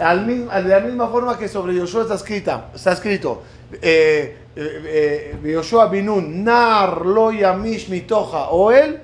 Al, 0.00 0.26
de 0.26 0.68
la 0.68 0.80
misma 0.80 1.08
forma 1.08 1.36
que 1.36 1.48
sobre 1.48 1.74
Yoshua 1.74 2.02
está, 2.02 2.70
está 2.74 2.92
escrito, 2.92 3.42
eh, 3.82 4.36
eh, 4.56 5.36
eh, 5.36 5.52
Yoshua 5.52 5.88
Binun, 5.88 6.42
Nar 6.42 7.04
lo 7.04 7.30
yamish 7.30 7.88
mitoja, 7.90 8.48
o 8.48 8.72
él, 8.72 9.02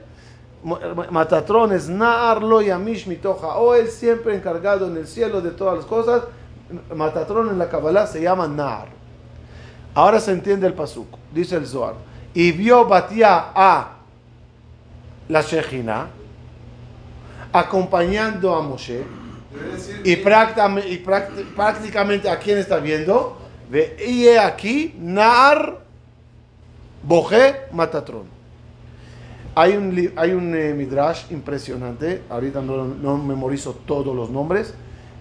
Matatrones, 1.11 1.89
Nar 1.89 2.43
lo 2.43 2.63
yamish 2.63 3.07
mitoja, 3.07 3.57
o 3.57 3.75
él 3.75 3.89
siempre 3.89 4.35
encargado 4.35 4.87
en 4.87 4.97
el 4.97 5.07
cielo 5.07 5.43
de 5.43 5.51
todas 5.51 5.77
las 5.77 5.85
cosas, 5.85 6.23
Matatrón 6.95 7.51
en 7.51 7.59
la 7.59 7.69
Kabbalah 7.69 8.07
se 8.07 8.23
llama 8.23 8.49
Nar. 8.49 8.89
Ahora 9.95 10.19
se 10.19 10.33
entiende 10.33 10.67
el 10.67 10.73
pasuk, 10.73 11.07
dice 11.33 11.57
el 11.57 11.67
Zohar. 11.67 11.95
Y 12.35 12.53
vio 12.53 12.85
Batia 12.85 13.53
a 13.55 13.95
la 15.29 15.41
Shejina, 15.41 16.09
acompañando 17.53 18.55
a 18.55 18.63
Moshe. 18.63 19.03
Y, 20.03 20.17
prácticamente 20.17 22.29
a 22.29 22.39
quién 22.39 22.59
está 22.59 22.79
viendo. 22.79 23.39
Ve, 23.71 23.97
y 24.05 24.29
aquí, 24.37 24.95
Nar 24.99 25.79
Boje 27.03 27.67
Matatrón. 27.73 28.25
Hay 29.55 29.77
un, 29.77 30.13
hay 30.17 30.33
un 30.33 30.55
eh, 30.57 30.75
midrash 30.75 31.31
impresionante, 31.31 32.23
ahorita 32.29 32.61
no, 32.61 32.85
no 32.85 33.17
memorizo 33.19 33.73
todos 33.87 34.15
los 34.15 34.31
nombres, 34.31 34.75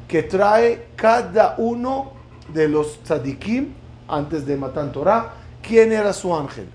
que 0.07 0.23
trae 0.23 0.87
cada 0.95 1.53
uno 1.59 2.13
de 2.51 2.67
los 2.67 3.03
tzadikim 3.03 3.73
antes 4.07 4.45
de 4.45 4.57
Matan 4.57 4.91
Torah, 4.91 5.33
quién 5.61 5.91
era 5.91 6.13
su 6.13 6.35
ángel. 6.35 6.67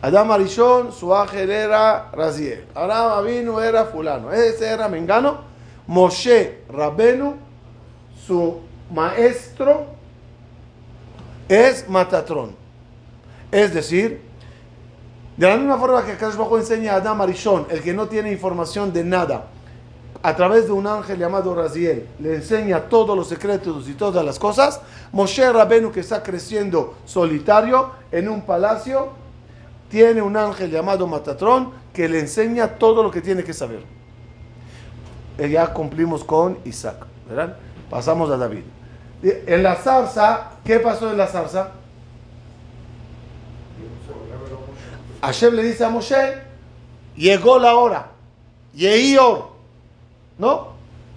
Adam 0.00 0.30
Arishon, 0.30 0.92
su 0.92 1.12
ángel 1.14 1.50
era 1.50 2.10
Raziel. 2.12 2.66
Abraham 2.74 3.18
Avinu 3.18 3.58
era 3.58 3.84
fulano. 3.84 4.30
Ese 4.30 4.68
era 4.68 4.88
Mengano. 4.88 5.38
Moshe 5.88 6.60
Rabenu, 6.68 7.34
su 8.26 8.60
maestro 8.92 9.86
es 11.48 11.88
Matatrón. 11.88 12.54
Es 13.50 13.72
decir, 13.72 14.20
de 15.36 15.48
la 15.48 15.56
misma 15.56 15.78
forma 15.78 16.04
que 16.04 16.12
Akash 16.12 16.36
Bajo 16.36 16.58
enseña 16.58 16.92
a 16.92 16.96
Adam 16.96 17.20
Arishon, 17.22 17.66
el 17.70 17.80
que 17.80 17.94
no 17.94 18.06
tiene 18.06 18.30
información 18.30 18.92
de 18.92 19.02
nada, 19.02 19.46
a 20.22 20.36
través 20.36 20.66
de 20.66 20.72
un 20.72 20.86
ángel 20.86 21.18
llamado 21.18 21.54
Raziel, 21.54 22.06
le 22.18 22.34
enseña 22.34 22.82
todos 22.88 23.16
los 23.16 23.28
secretos 23.28 23.88
y 23.88 23.94
todas 23.94 24.24
las 24.24 24.38
cosas. 24.38 24.80
Moshe 25.12 25.50
Rabenu, 25.50 25.90
que 25.90 26.00
está 26.00 26.22
creciendo 26.22 26.96
solitario 27.06 27.92
en 28.12 28.28
un 28.28 28.42
palacio, 28.42 29.10
tiene 29.90 30.20
un 30.22 30.36
ángel 30.36 30.70
llamado 30.70 31.06
Matatrón 31.06 31.72
que 31.92 32.08
le 32.08 32.20
enseña 32.20 32.78
todo 32.78 33.02
lo 33.02 33.10
que 33.10 33.20
tiene 33.20 33.42
que 33.44 33.52
saber. 33.52 33.82
Eh, 35.38 35.48
Ya 35.48 35.72
cumplimos 35.72 36.24
con 36.24 36.58
Isaac, 36.64 37.06
¿verdad? 37.28 37.56
Pasamos 37.90 38.30
a 38.30 38.36
David. 38.36 38.62
Eh, 39.22 39.44
En 39.46 39.62
la 39.62 39.76
zarza, 39.76 40.50
¿qué 40.64 40.78
pasó 40.80 41.10
en 41.10 41.18
la 41.18 41.26
zarza? 41.26 41.72
Hashem 45.22 45.54
le 45.54 45.62
dice 45.64 45.84
a 45.84 45.88
Moshe, 45.88 46.34
llegó 47.16 47.58
la 47.58 47.74
hora, 47.74 48.06
Yehior, 48.74 49.48
¿no? 50.38 50.68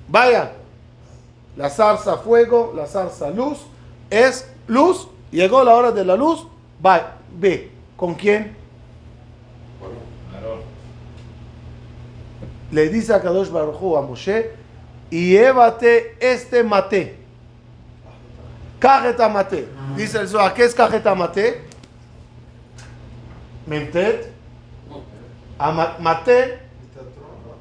Vayan, 0.08 0.50
la 1.56 1.70
zarza 1.70 2.18
fuego, 2.18 2.74
la 2.76 2.88
zarza 2.88 3.30
luz, 3.30 3.60
es 4.10 4.50
luz, 4.68 5.08
llegó 5.32 5.64
la 5.64 5.76
hora 5.76 5.92
de 5.92 6.04
la 6.04 6.16
luz, 6.16 6.48
va, 6.84 7.16
ve, 7.38 7.72
¿con 7.96 8.16
quién? 8.16 8.56
Aarón. 10.34 10.62
Le 12.72 12.90
dice 12.90 13.14
a 13.14 13.22
Kadosh 13.22 13.50
Baruj 13.50 13.98
a 13.98 14.02
Moshe, 14.02 14.52
y 15.10 15.32
llévate 15.32 16.16
este 16.20 16.64
mate. 16.64 17.18
Cajeta 18.80 19.30
mate. 19.30 19.68
Dice 19.96 20.20
el 20.20 20.28
Zohar, 20.28 20.54
¿qué 20.54 20.64
es 20.64 20.74
cajeta 20.74 21.14
mate? 21.14 21.64
Mentet. 23.68 24.32
Ama- 25.60 25.98
Mate 26.00 26.58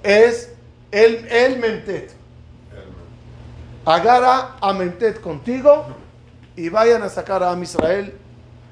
es 0.03 0.53
el, 0.91 1.27
el. 1.29 2.09
Agarra 3.85 4.57
a 4.61 4.73
mentet 4.73 5.21
contigo 5.21 5.87
y 6.57 6.69
vayan 6.71 7.03
a 7.03 7.09
sacar 7.09 7.43
a 7.43 7.51
Am 7.51 7.63
Israel 7.63 8.15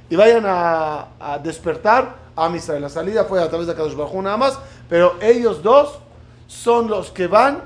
y 0.08 0.16
vayan 0.16 0.44
a, 0.46 1.38
despertar 1.42 2.16
a 2.34 2.48
Israel. 2.56 2.82
La 2.82 2.88
salida 2.88 3.24
fue 3.24 3.42
a 3.42 3.48
través 3.48 3.66
de 3.66 3.74
Kadosh 3.74 3.94
Baruj 3.94 4.14
nada 4.22 4.36
más, 4.38 4.58
pero 4.88 5.16
ellos 5.20 5.62
dos 5.62 5.98
son 6.48 6.88
los 6.90 7.10
que 7.12 7.28
van, 7.28 7.60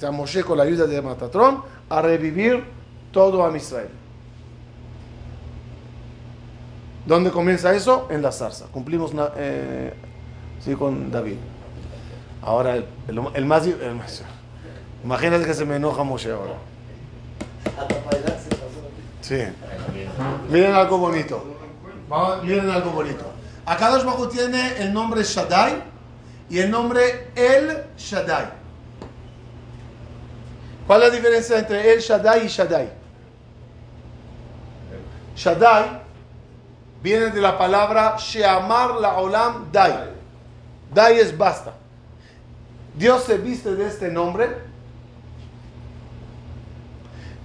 sea, 0.00 0.10
Moshe 0.10 0.42
con 0.42 0.56
la 0.56 0.64
ayuda 0.64 0.86
de 0.86 1.02
Matatrón, 1.02 1.62
a 1.90 2.00
revivir 2.00 2.64
todo 3.12 3.44
Am 3.44 3.54
Israel. 3.56 3.88
¿Dónde 7.04 7.30
comienza 7.30 7.74
eso? 7.74 8.06
En 8.10 8.22
la 8.22 8.32
zarza. 8.32 8.64
Cumplimos 8.72 9.12
eh, 9.36 9.92
sí, 10.64 10.74
con 10.74 11.10
David. 11.10 11.36
Ahora, 12.42 12.76
el, 12.76 12.86
el- 13.34 13.44
más, 13.44 13.66
el 13.66 13.94
más- 13.94 14.22
Imagínate 15.04 15.44
que 15.44 15.52
se 15.52 15.66
me 15.66 15.76
enoja 15.76 16.02
Moshe 16.02 16.30
ahora. 16.32 16.54
Sí. 19.20 19.36
Miren 20.50 20.74
algo 20.74 20.96
bonito. 20.98 21.44
Miren 22.42 22.70
algo 22.70 22.90
bonito. 22.90 23.24
Baruj 23.66 24.18
Hu 24.18 24.28
tiene 24.28 24.78
el 24.78 24.92
nombre 24.92 25.22
Shaddai 25.22 25.82
y 26.48 26.58
el 26.58 26.70
nombre 26.70 27.30
El 27.34 27.84
Shaddai. 27.96 28.46
¿Cuál 30.86 31.02
es 31.02 31.08
la 31.08 31.14
diferencia 31.14 31.58
entre 31.58 31.92
El 31.92 32.00
Shaddai 32.00 32.44
y 32.44 32.48
Shaddai? 32.48 32.92
Shaddai 35.36 36.00
viene 37.02 37.30
de 37.30 37.40
la 37.40 37.56
palabra 37.56 38.16
Sheamar 38.18 38.96
la 38.96 39.18
Olam 39.18 39.70
Dai. 39.72 40.10
Dai 40.92 41.18
es 41.18 41.36
basta. 41.36 41.74
Dios 42.96 43.24
se 43.24 43.38
viste 43.38 43.74
de 43.74 43.86
este 43.86 44.08
nombre 44.08 44.48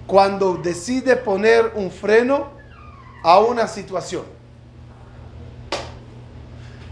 cuando 0.06 0.54
decide 0.54 1.16
poner 1.16 1.72
un 1.74 1.90
freno 1.90 2.48
a 3.22 3.38
una 3.40 3.66
situación. 3.66 4.24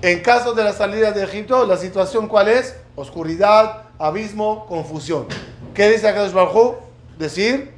En 0.03 0.21
caso 0.21 0.53
de 0.55 0.63
la 0.65 0.73
salida 0.73 1.11
de 1.13 1.25
Egipto, 1.25 1.67
la 1.67 1.77
situación 1.77 2.29
cuál 2.29 2.49
es? 2.49 2.77
Oscuridad, 2.95 3.83
abismo, 3.99 4.65
confusión. 4.67 5.27
¿Qué 5.75 5.91
dice 5.91 6.09
Akadosh 6.09 6.33
Baruj? 6.33 6.77
Decir, 7.19 7.73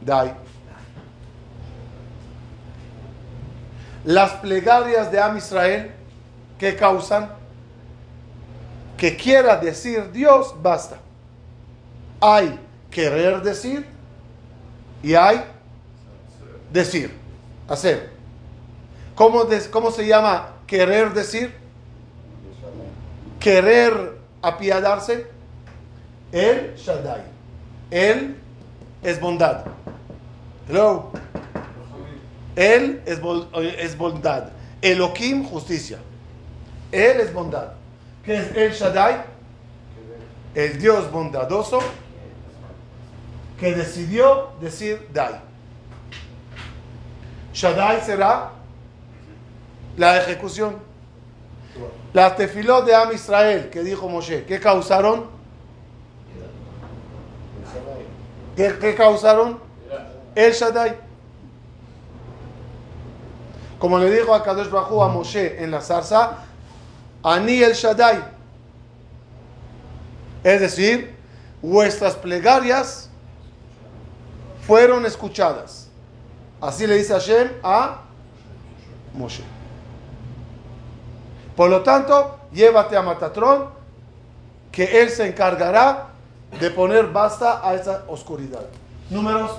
dai. 0.00 0.34
Las 4.04 4.32
plegarias 4.32 5.12
de 5.12 5.20
Am 5.20 5.36
Israel, 5.36 5.92
¿qué 6.58 6.74
causan? 6.74 7.30
Que 8.96 9.16
quiera 9.16 9.56
decir 9.56 10.10
Dios, 10.10 10.54
basta. 10.60 10.98
Hay 12.20 12.58
querer 12.90 13.42
decir 13.42 13.86
y 15.02 15.14
hay 15.14 15.42
decir, 16.72 17.14
hacer. 17.68 18.10
¿Cómo, 19.14 19.44
des- 19.44 19.68
¿Cómo 19.68 19.90
se 19.90 20.06
llama 20.06 20.48
querer 20.66 21.12
decir? 21.12 21.59
Querer 23.40 24.18
apiadarse. 24.42 25.26
El 26.30 26.76
Shaddai. 26.76 27.22
Él 27.90 28.36
es 29.02 29.18
bondad. 29.18 29.64
Hello. 30.68 31.10
Él 32.54 33.02
es, 33.04 33.18
es 33.78 33.96
bondad. 33.96 34.50
Elohim, 34.80 35.44
justicia. 35.44 35.98
Él 36.92 37.20
es 37.20 37.32
bondad. 37.32 37.72
¿Qué 38.24 38.36
es 38.36 38.54
el 38.54 38.72
Shaddai? 38.72 39.24
El 40.54 40.78
Dios 40.78 41.10
bondadoso 41.10 41.80
que 43.58 43.74
decidió 43.74 44.50
decir 44.60 45.06
Dai. 45.12 45.34
Shaddai 47.52 48.00
será 48.00 48.52
la 49.96 50.18
ejecución. 50.18 50.89
Las 52.12 52.36
tefilot 52.36 52.84
de 52.86 52.94
Am 52.94 53.12
Israel 53.12 53.70
que 53.70 53.82
dijo 53.82 54.08
Moshe, 54.08 54.44
¿qué 54.44 54.58
causaron? 54.58 55.26
¿Qué, 58.56 58.76
qué 58.80 58.94
causaron? 58.94 59.60
El 60.34 60.52
Shaddai. 60.52 60.96
Como 63.78 63.98
le 63.98 64.10
dijo 64.10 64.34
a 64.34 64.42
Kadosh 64.42 64.68
Hu 64.68 65.02
a 65.02 65.08
Moshe 65.08 65.62
en 65.62 65.70
la 65.70 65.80
zarza, 65.80 66.38
Ani 67.22 67.62
el 67.62 67.74
Shaddai. 67.74 68.22
Es 70.42 70.60
decir, 70.60 71.14
vuestras 71.62 72.14
plegarias 72.16 73.08
fueron 74.66 75.06
escuchadas. 75.06 75.88
Así 76.60 76.86
le 76.86 76.96
dice 76.96 77.12
Hashem 77.12 77.50
a 77.62 78.02
Moshe. 79.14 79.59
Por 81.60 81.68
lo 81.68 81.82
tanto, 81.82 82.38
llévate 82.54 82.96
a 82.96 83.02
Matatrón, 83.02 83.66
que 84.72 85.02
él 85.02 85.10
se 85.10 85.28
encargará 85.28 86.06
de 86.58 86.70
poner 86.70 87.08
basta 87.08 87.60
a 87.62 87.74
esa 87.74 88.04
oscuridad. 88.08 88.64
Números. 89.10 89.58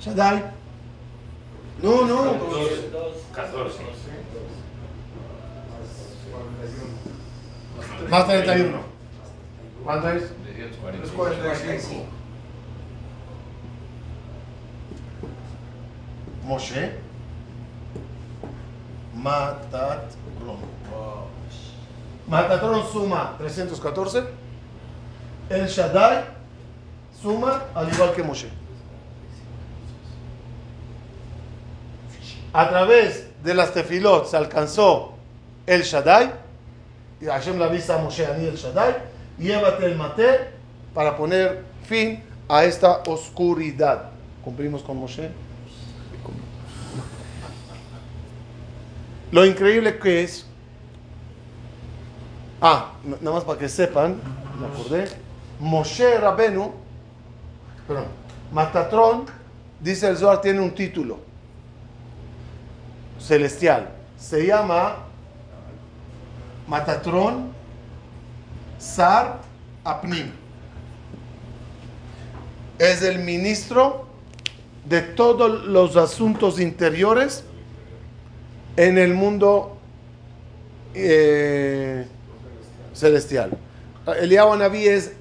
Shaddai. 0.00 0.42
No, 1.80 2.04
no. 2.04 2.34
14. 3.32 3.78
Más 8.10 8.26
31. 8.26 8.78
¿Cuánto 9.84 10.08
es? 10.10 10.22
18, 10.44 10.78
345. 10.80 12.06
45. 16.44 17.11
Moshe. 19.14 19.22
Matatrón. 19.22 20.58
Matatrón 22.28 22.92
suma 22.92 23.34
314. 23.38 24.24
El 25.50 25.66
Shaddai 25.66 26.24
suma 27.20 27.64
al 27.74 27.92
igual 27.92 28.12
que 28.14 28.22
Moshe. 28.22 28.48
A 32.52 32.68
través 32.68 33.28
de 33.42 33.54
las 33.54 33.72
tefilot 33.72 34.26
se 34.26 34.36
alcanzó 34.36 35.14
el 35.66 35.82
Shaddai. 35.82 36.32
Y 37.20 37.26
Hashem 37.26 37.58
le 37.58 37.64
avisa 37.64 37.96
a 37.96 37.98
Moshe, 37.98 38.26
Ani 38.26 38.46
el 38.46 38.56
Shaddai. 38.56 38.96
Llévate 39.38 39.86
el 39.86 39.96
mate 39.96 40.50
para 40.94 41.16
poner 41.16 41.64
fin 41.84 42.22
a 42.48 42.64
esta 42.64 43.02
oscuridad. 43.06 44.10
¿Cumplimos 44.44 44.82
con 44.82 44.98
Moshe? 44.98 45.30
Lo 49.32 49.46
increíble 49.46 49.98
que 49.98 50.22
es. 50.22 50.46
Ah, 52.60 52.92
nada 53.02 53.32
más 53.36 53.44
para 53.44 53.58
que 53.58 53.68
sepan, 53.68 54.20
me 54.60 54.66
acordé. 54.66 55.08
Moshe 55.58 56.18
Rabenu, 56.18 56.72
perdón, 57.88 58.04
Matatrón, 58.52 59.24
dice 59.80 60.08
el 60.08 60.18
Zohar, 60.18 60.42
tiene 60.42 60.60
un 60.60 60.72
título 60.72 61.18
celestial. 63.18 63.88
Se 64.18 64.46
llama 64.46 64.96
Matatrón 66.68 67.52
Sar 68.78 69.40
Apnim. 69.82 70.30
Es 72.78 73.02
el 73.02 73.20
ministro 73.20 74.06
de 74.84 75.00
todos 75.00 75.64
los 75.64 75.96
asuntos 75.96 76.60
interiores 76.60 77.44
en 78.76 78.98
el 78.98 79.14
mundo 79.14 79.76
eh, 80.94 82.06
celestial. 82.94 83.50
Eliyahu 84.06 84.56
Naví 84.56 84.86
es 84.86 85.12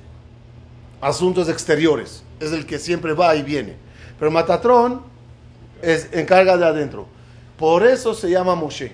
asuntos 1.00 1.50
exteriores, 1.50 2.24
es 2.40 2.52
el 2.52 2.66
que 2.66 2.80
siempre 2.80 3.14
va 3.14 3.36
y 3.36 3.44
viene. 3.44 3.76
Pero 4.18 4.32
Matatrón 4.32 5.02
es 5.82 6.10
encarga 6.12 6.58
de 6.58 6.66
adentro. 6.66 7.08
Por 7.58 7.86
eso 7.86 8.14
se 8.14 8.30
llama 8.30 8.56
Moshe. 8.56 8.92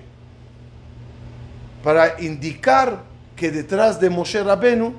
Para 1.84 2.20
indicar 2.22 3.04
que 3.36 3.52
detrás 3.52 4.00
de 4.00 4.10
Moshe 4.10 4.44
Rabenu 4.44 4.94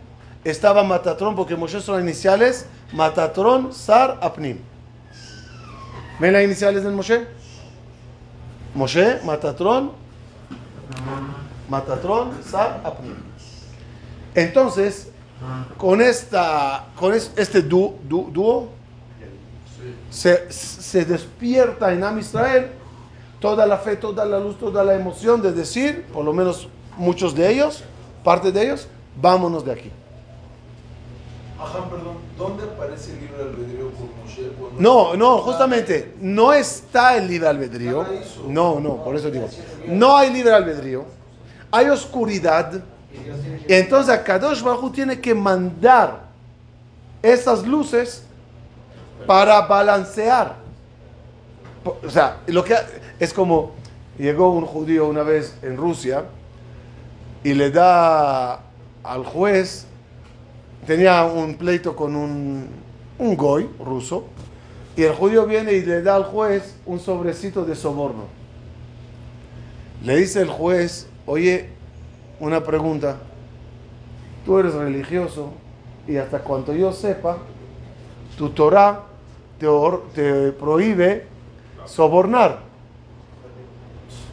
estaba 0.44 0.82
Matatrón, 0.84 1.34
porque 1.34 1.56
Moshe 1.56 1.80
son 1.80 1.96
las 1.96 2.04
iniciales 2.04 2.66
Matatrón 2.92 3.74
Sar 3.74 4.18
Apnim. 4.22 4.58
¿Ven 6.18 6.32
las 6.32 6.44
iniciales 6.44 6.82
del 6.84 6.92
Moshe? 6.92 7.26
Moshe, 8.78 9.18
Matatrón, 9.24 9.90
Matatrón, 11.68 12.30
Sar, 12.48 12.80
Apnim. 12.84 13.14
Entonces, 14.34 15.08
con, 15.76 16.00
esta, 16.00 16.86
con 16.96 17.12
es- 17.12 17.32
este 17.36 17.62
dú- 17.62 17.96
dú- 18.08 18.30
dúo, 18.32 18.68
se, 20.10 20.50
se 20.50 21.04
despierta 21.04 21.92
en 21.92 22.02
Am 22.04 22.18
Israel 22.18 22.68
toda 23.40 23.66
la 23.66 23.76
fe, 23.78 23.96
toda 23.96 24.24
la 24.24 24.38
luz, 24.38 24.58
toda 24.58 24.82
la 24.84 24.94
emoción 24.94 25.42
de 25.42 25.52
decir, 25.52 26.04
por 26.12 26.24
lo 26.24 26.32
menos 26.32 26.68
muchos 26.96 27.34
de 27.34 27.50
ellos, 27.52 27.84
parte 28.24 28.50
de 28.50 28.62
ellos, 28.64 28.88
vámonos 29.20 29.64
de 29.64 29.72
aquí. 29.72 29.90
Ajá, 31.58 31.90
perdón. 31.90 32.18
¿Dónde 32.36 32.64
aparece 32.64 33.12
el 33.12 33.20
libre 33.20 33.42
albedrío 33.42 33.90
por 33.90 34.06
Moshe? 34.16 34.50
No, 34.78 35.16
no, 35.16 35.38
justamente, 35.38 36.14
no 36.20 36.52
está 36.52 37.16
el 37.16 37.26
libre 37.26 37.48
albedrío. 37.48 38.06
No, 38.46 38.78
no, 38.78 39.02
por 39.02 39.16
eso 39.16 39.30
digo, 39.30 39.48
no 39.88 40.16
hay 40.16 40.32
libre 40.32 40.54
albedrío. 40.54 41.04
Hay 41.72 41.88
oscuridad. 41.88 42.80
Y 43.66 43.72
entonces 43.74 44.18
Kadosh 44.20 44.62
Baruj 44.62 44.92
tiene 44.92 45.20
que 45.20 45.34
mandar 45.34 46.28
esas 47.22 47.66
luces 47.66 48.22
para 49.26 49.60
balancear. 49.62 50.56
O 51.84 52.10
sea, 52.10 52.38
lo 52.46 52.62
que 52.62 52.76
es 53.18 53.32
como 53.32 53.72
llegó 54.16 54.50
un 54.50 54.64
judío 54.64 55.08
una 55.08 55.24
vez 55.24 55.56
en 55.62 55.76
Rusia 55.76 56.24
y 57.42 57.54
le 57.54 57.70
da 57.70 58.60
al 59.02 59.24
juez 59.24 59.87
tenía 60.88 61.22
un 61.26 61.56
pleito 61.56 61.94
con 61.94 62.16
un, 62.16 62.66
un 63.18 63.36
goy 63.36 63.68
ruso 63.78 64.24
y 64.96 65.02
el 65.02 65.12
judío 65.12 65.44
viene 65.44 65.74
y 65.74 65.82
le 65.82 66.00
da 66.00 66.16
al 66.16 66.24
juez 66.24 66.76
un 66.86 66.98
sobrecito 66.98 67.66
de 67.66 67.76
soborno. 67.76 68.24
Le 70.02 70.16
dice 70.16 70.40
el 70.40 70.48
juez, 70.48 71.06
oye, 71.26 71.68
una 72.40 72.64
pregunta, 72.64 73.18
tú 74.46 74.58
eres 74.58 74.72
religioso 74.72 75.50
y 76.06 76.16
hasta 76.16 76.38
cuanto 76.38 76.72
yo 76.72 76.90
sepa, 76.90 77.36
tu 78.38 78.48
Torah 78.48 79.02
te, 79.58 79.66
te 80.14 80.52
prohíbe 80.52 81.26
sobornar. 81.84 82.60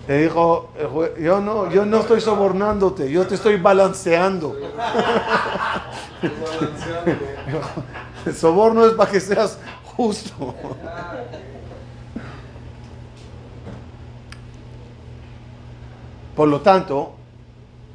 Le 0.08 0.22
dijo 0.22 0.70
el 0.80 0.88
juez, 0.88 1.12
yo 1.20 1.42
no, 1.42 1.70
yo 1.70 1.86
no 1.86 2.00
estoy 2.00 2.22
sobornándote, 2.22 3.12
yo 3.12 3.28
te 3.28 3.36
estoy 3.36 3.58
balanceando. 3.58 4.56
El 8.26 8.36
soborno 8.36 8.86
es 8.86 8.94
para 8.94 9.12
que 9.12 9.20
seas 9.20 9.58
justo. 9.96 10.56
Por 16.36 16.48
lo 16.50 16.62
tanto, 16.62 17.14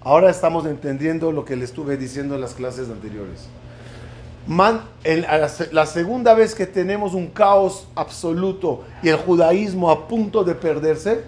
ahora 0.03 0.31
estamos 0.31 0.65
entendiendo 0.67 1.33
lo 1.33 1.45
que 1.45 1.57
le 1.57 1.65
estuve 1.65 1.97
diciendo 1.97 2.35
en 2.35 2.41
las 2.41 2.55
clases 2.55 2.89
anteriores. 2.89 3.47
Man- 4.47 4.81
la, 5.05 5.49
se- 5.49 5.73
la 5.73 5.85
segunda 5.87 6.35
vez 6.35 6.55
que 6.55 6.67
tenemos 6.67 7.13
un 7.13 7.29
caos 7.29 7.87
absoluto 7.95 8.85
y 9.03 9.09
el 9.11 9.17
judaísmo 9.17 9.91
a 9.91 10.09
punto 10.09 10.43
de 10.45 10.55
perderse 10.55 11.23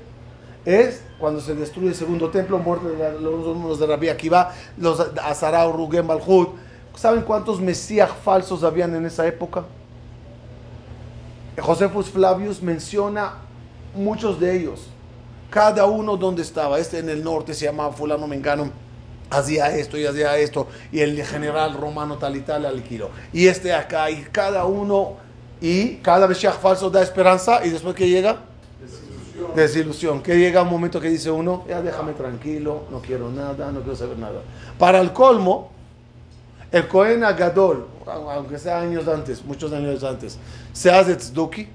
es 0.65 1.03
cuando 1.19 1.41
se 1.41 1.55
destruye 1.55 1.89
el 1.89 1.95
segundo 1.95 2.31
templo, 2.31 2.59
muerte 2.59 2.89
de 2.89 3.21
los 3.21 3.45
alumnos 3.47 3.79
de 3.79 3.87
Rabbi 3.87 4.09
Akiva, 4.09 4.53
los 4.79 4.99
Azarao, 5.23 5.73
Rugem, 5.73 6.07
Malhud. 6.07 6.49
¿Saben 6.95 7.23
cuántos 7.23 7.61
mesías 7.61 8.11
falsos 8.25 8.63
habían 8.65 8.95
en 8.95 9.07
esa 9.07 9.27
época? 9.27 9.65
Josefus 11.61 12.09
Flavius 12.09 12.63
menciona 12.63 13.35
muchos 13.95 14.39
de 14.41 14.57
ellos. 14.57 14.87
Cada 15.51 15.85
uno 15.87 16.17
donde 16.17 16.43
estaba. 16.43 16.79
Este 16.79 16.99
en 16.99 17.09
el 17.09 17.23
norte 17.23 17.55
se 17.55 17.67
llamaba 17.67 17.93
fulano 17.93 18.27
mengano. 18.27 18.71
Hacía 19.31 19.75
esto 19.77 19.99
y 19.99 20.07
hacía 20.07 20.37
esto. 20.39 20.67
Y 20.91 21.01
el 21.01 21.23
general 21.25 21.75
romano 21.75 22.17
tal 22.19 22.37
y 22.37 22.41
tal 22.41 22.65
al 22.67 22.83
kilo. 22.83 23.11
Y 23.33 23.47
este 23.47 23.73
acá. 23.75 24.11
Y 24.11 24.23
cada 24.33 24.65
uno. 24.65 25.17
Y 25.61 25.97
cada 25.97 26.27
Mesías 26.27 26.57
falso 26.57 26.91
da 26.91 27.03
esperanza. 27.03 27.65
Y 27.65 27.71
después 27.71 27.95
que 27.95 28.09
llega 28.09 28.39
Desilusión. 28.81 29.55
desilusión. 29.55 30.23
Que 30.23 30.39
llega 30.39 30.63
un 30.63 30.71
momento 30.71 31.01
que 31.01 31.09
dice 31.09 31.31
uno, 31.31 31.65
ya 31.69 31.83
déjame 31.83 32.13
tranquilo, 32.13 32.85
no 32.91 33.01
quiero 33.01 33.31
nada, 33.31 33.71
no 33.71 33.81
quiero 33.81 33.97
saber 33.97 34.19
nada. 34.19 34.41
Para 34.79 35.01
el 35.01 35.13
colmo, 35.13 35.71
el 36.73 36.89
Cohen 36.89 37.23
Agadol, 37.23 37.87
aunque 38.07 38.59
sea 38.59 38.81
años 38.81 39.07
antes, 39.07 39.45
muchos 39.45 39.73
años 39.73 40.03
antes, 40.03 40.39
se 40.73 40.91
hace 40.91 41.15
tzduki. 41.15 41.69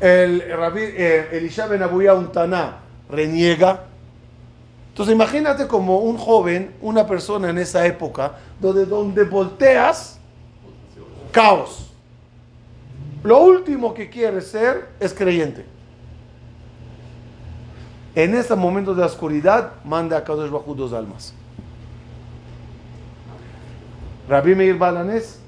El 0.00 0.56
rabí, 0.56 0.82
eh, 0.82 1.50
Ben 1.68 1.82
Abuya 1.82 2.14
Untaná 2.14 2.78
reniega. 3.10 3.84
Entonces 4.90 5.12
imagínate 5.12 5.66
como 5.66 5.98
un 5.98 6.16
joven, 6.16 6.74
una 6.80 7.04
persona 7.04 7.50
en 7.50 7.58
esa 7.58 7.84
época, 7.84 8.38
donde, 8.60 8.86
donde 8.86 9.24
volteas, 9.24 10.20
caos. 11.32 11.90
Lo 13.24 13.42
último 13.42 13.92
que 13.92 14.08
quiere 14.08 14.40
ser 14.40 14.90
es 15.00 15.12
creyente. 15.12 15.64
En 18.14 18.34
ese 18.36 18.54
momento 18.54 18.94
de 18.94 19.02
oscuridad, 19.02 19.72
manda 19.84 20.18
a 20.18 20.22
Kadosh 20.22 20.50
Bajú 20.50 20.76
dos 20.76 20.92
almas. 20.92 21.34
Rabbi 24.28 24.54
Meir 24.54 24.76
Balanés 24.76 25.38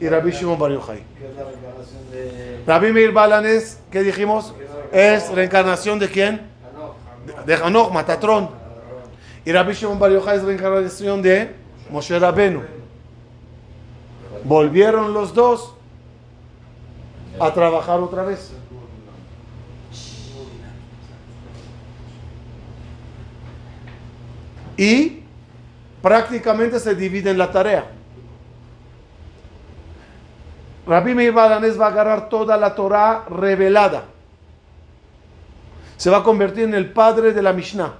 y 0.00 0.08
Rabbi 0.08 0.30
Shimon 0.30 0.58
Bar 0.58 0.72
Yochai. 0.72 1.02
¿Qué 1.18 1.28
es 1.28 1.34
la 1.34 1.44
reencarnación 1.44 2.10
de 2.10 2.62
Rabbi 2.66 2.92
Meir 2.92 3.12
Balanes, 3.12 3.80
¿qué 3.90 4.02
dijimos? 4.02 4.54
Es 4.92 5.30
reencarnación 5.30 5.98
de 5.98 6.08
quién? 6.08 6.42
De 7.46 7.54
Hanoch, 7.54 7.92
Matatrón. 7.92 8.50
Y 9.44 9.52
Rabbi 9.52 9.72
Shimon 9.72 9.98
Bar 9.98 10.12
Yochai 10.12 10.36
es 10.36 10.42
reencarnación 10.42 11.22
de 11.22 11.54
Moshe 11.90 12.18
Rabenu. 12.18 12.62
Volvieron 14.44 15.12
los 15.12 15.34
dos 15.34 15.74
a 17.40 17.52
trabajar 17.52 18.00
otra 18.00 18.24
vez. 18.24 18.52
Y 24.76 25.17
prácticamente 26.02 26.78
se 26.78 26.94
dividen 26.94 27.38
la 27.38 27.50
tarea. 27.50 27.90
Rabbi 30.86 31.14
Meir 31.14 31.32
Balanés 31.32 31.78
va 31.78 31.86
a 31.86 31.88
agarrar 31.90 32.28
toda 32.28 32.56
la 32.56 32.74
Torah 32.74 33.24
revelada. 33.28 34.04
Se 35.98 36.08
va 36.08 36.18
a 36.18 36.22
convertir 36.22 36.64
en 36.64 36.74
el 36.74 36.90
padre 36.92 37.32
de 37.32 37.42
la 37.42 37.52
Mishnah. 37.52 37.92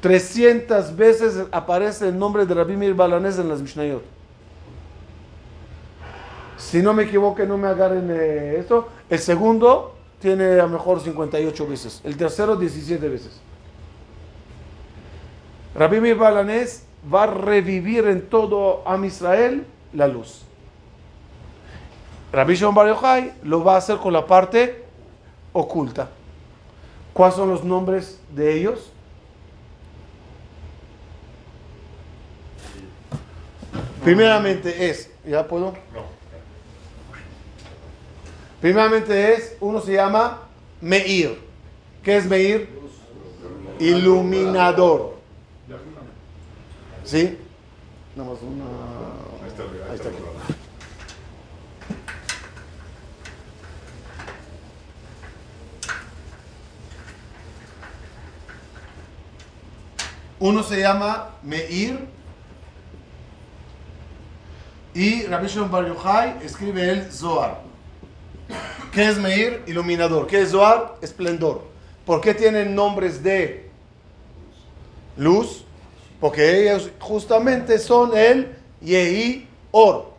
300 0.00 0.96
veces 0.96 1.44
aparece 1.50 2.08
el 2.08 2.18
nombre 2.18 2.46
de 2.46 2.54
Rabbi 2.54 2.76
Meir 2.76 2.94
Balanés 2.94 3.38
en 3.38 3.48
las 3.48 3.60
Mishnayot. 3.60 4.02
Si 6.56 6.82
no 6.82 6.92
me 6.94 7.04
equivoco, 7.04 7.42
no 7.44 7.58
me 7.58 7.68
agarren 7.68 8.08
eh, 8.10 8.56
esto. 8.58 8.88
El 9.08 9.18
segundo 9.18 9.94
tiene 10.20 10.60
a 10.60 10.64
lo 10.64 10.68
mejor 10.68 11.00
58 11.00 11.66
veces. 11.66 12.00
El 12.04 12.16
tercero 12.16 12.56
17 12.56 13.08
veces. 13.08 13.40
Rabbi 15.78 16.00
Meir 16.00 16.16
Balanés 16.16 16.82
va 17.04 17.22
a 17.22 17.26
revivir 17.26 18.08
en 18.08 18.22
todo 18.28 18.82
Am 18.84 19.04
Israel 19.04 19.64
la 19.92 20.08
luz. 20.08 20.42
Rabbi 22.32 22.56
Shimon 22.56 22.74
Bar 22.74 22.88
Yochai 22.88 23.32
lo 23.44 23.62
va 23.62 23.74
a 23.74 23.78
hacer 23.78 23.96
con 23.98 24.12
la 24.12 24.26
parte 24.26 24.84
oculta. 25.52 26.08
¿Cuáles 27.12 27.36
son 27.36 27.50
los 27.50 27.62
nombres 27.62 28.20
de 28.34 28.58
ellos? 28.58 28.90
Primeramente 34.02 34.90
es, 34.90 35.10
¿ya 35.24 35.46
puedo? 35.46 35.74
Primeramente 38.60 39.34
es, 39.34 39.56
uno 39.60 39.80
se 39.80 39.92
llama 39.92 40.40
Meir. 40.80 41.38
¿Qué 42.02 42.16
es 42.16 42.26
Meir? 42.26 42.68
Iluminador. 43.78 45.17
¿Sí? 47.08 47.38
Nada 48.14 48.28
más 48.28 48.38
una... 48.42 48.66
Ahí 49.88 49.94
está 49.94 50.10
aquí. 50.10 50.18
Uno 60.38 60.62
se 60.62 60.80
llama 60.80 61.30
Meir 61.42 61.98
y 64.92 65.22
Rabbi 65.22 65.46
Shimon 65.46 65.70
Bar 65.70 65.86
Yochai 65.88 66.44
escribe 66.44 66.90
el 66.90 67.10
Zohar. 67.10 67.62
¿Qué 68.92 69.08
es 69.08 69.16
Meir? 69.16 69.62
Iluminador. 69.66 70.26
¿Qué 70.26 70.42
es 70.42 70.50
Zohar? 70.50 70.96
Esplendor. 71.00 71.64
¿Por 72.04 72.20
qué 72.20 72.34
tienen 72.34 72.74
nombres 72.74 73.22
de 73.22 73.70
luz? 75.16 75.64
Porque 76.20 76.62
ellos 76.62 76.90
justamente 76.98 77.78
son 77.78 78.16
el 78.16 78.56
Yehi 78.80 79.48
Or, 79.70 80.12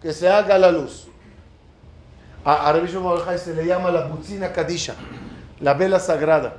que 0.00 0.12
se 0.12 0.28
haga 0.28 0.58
la 0.58 0.70
luz. 0.70 1.08
A, 2.44 2.72
se 3.38 3.54
le 3.54 3.66
llama 3.66 3.90
la 3.90 4.06
Butzina 4.06 4.52
Kadisha, 4.52 4.94
la 5.60 5.74
vela 5.74 6.00
sagrada. 6.00 6.56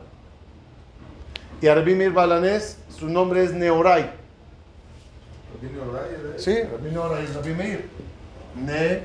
Y 1.61 1.67
a 1.67 1.75
Rabbi 1.75 1.95
Meir 1.95 2.11
Balanés, 2.11 2.77
su 2.97 3.07
nombre 3.07 3.43
es 3.43 3.53
Neorai 3.53 4.09
era- 6.09 6.39
Sí, 6.39 6.61
Rabbi 6.63 6.89
Neorai 6.91 7.23
es 7.23 7.35
Rabbi 7.35 7.53
Meir. 7.53 7.89
Ne, 8.55 9.03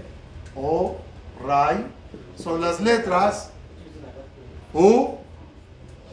O, 0.55 0.96
Rai. 1.46 1.85
Son 2.37 2.61
las 2.61 2.81
letras 2.81 3.51
U, 4.72 5.16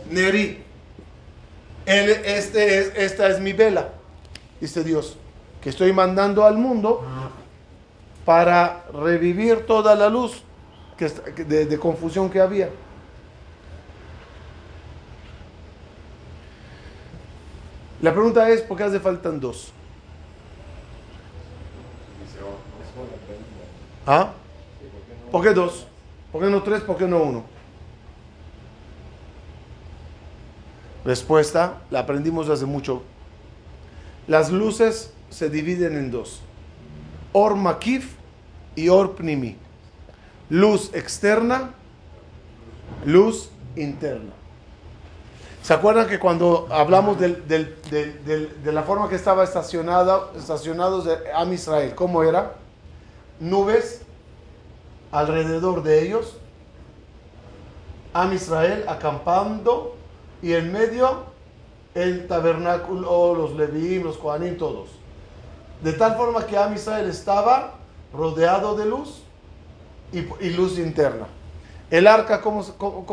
Neri. 0.09 0.62
Él, 1.85 2.09
este 2.25 2.79
es, 2.79 2.93
esta 2.95 3.27
es 3.27 3.39
mi 3.39 3.53
vela, 3.53 3.89
dice 4.61 4.83
Dios, 4.83 5.17
que 5.61 5.69
estoy 5.69 5.91
mandando 5.91 6.45
al 6.45 6.57
mundo 6.57 7.03
para 8.25 8.85
revivir 8.93 9.65
toda 9.65 9.95
la 9.95 10.09
luz 10.09 10.43
de, 10.97 11.65
de 11.65 11.79
confusión 11.79 12.29
que 12.29 12.39
había. 12.39 12.69
La 18.01 18.11
pregunta 18.11 18.49
es, 18.49 18.61
¿por 18.61 18.77
qué 18.77 18.83
hace 18.83 18.99
faltan 18.99 19.39
dos? 19.39 19.71
¿Ah? 24.05 24.33
¿Por 25.31 25.41
qué 25.41 25.53
dos? 25.53 25.87
¿Por 26.31 26.41
qué 26.41 26.49
no 26.49 26.61
tres? 26.63 26.81
¿Por 26.81 26.97
qué 26.97 27.07
no 27.07 27.17
uno? 27.23 27.52
Respuesta, 31.05 31.81
la 31.91 31.99
aprendimos 31.99 32.49
hace 32.49 32.65
mucho. 32.65 33.03
Las 34.27 34.51
luces 34.51 35.11
se 35.29 35.49
dividen 35.49 35.97
en 35.97 36.11
dos. 36.11 36.41
Or 37.33 37.55
makif 37.55 38.15
y 38.75 38.89
or 38.89 39.15
pnimi. 39.15 39.57
Luz 40.49 40.91
externa, 40.93 41.71
luz 43.05 43.49
interna. 43.75 44.31
¿Se 45.61 45.73
acuerdan 45.73 46.07
que 46.07 46.19
cuando 46.19 46.67
hablamos 46.69 47.19
del- 47.19 47.47
del- 47.47 47.75
del- 47.89 48.63
de 48.63 48.71
la 48.71 48.83
forma 48.83 49.09
que 49.09 49.15
estaba 49.15 49.43
estacionada, 49.43 50.29
estacionados 50.37 51.05
de 51.05 51.31
Am 51.33 51.51
Israel, 51.53 51.95
cómo 51.95 52.21
era? 52.23 52.55
Nubes 53.39 54.01
alrededor 55.11 55.83
de 55.83 56.05
ellos, 56.05 56.37
Am 58.13 58.33
Israel 58.33 58.83
acampando 58.87 59.95
y 60.43 60.53
en 60.53 60.71
medio 60.71 61.23
el 61.95 62.27
tabernáculo, 62.27 63.33
los 63.33 63.53
Levíim, 63.55 64.03
los 64.03 64.17
Kohanim, 64.17 64.57
todos. 64.57 64.89
De 65.81 65.93
tal 65.93 66.15
forma 66.15 66.45
que 66.45 66.57
Am 66.57 66.73
Israel 66.75 67.09
estaba 67.09 67.75
rodeado 68.13 68.75
de 68.75 68.85
luz 68.85 69.23
y, 70.11 70.49
luz 70.51 70.77
interna. 70.77 71.25
El 71.89 72.05
arca, 72.07 72.41
¿cómo, 72.41 72.63
cómo, 72.77 73.05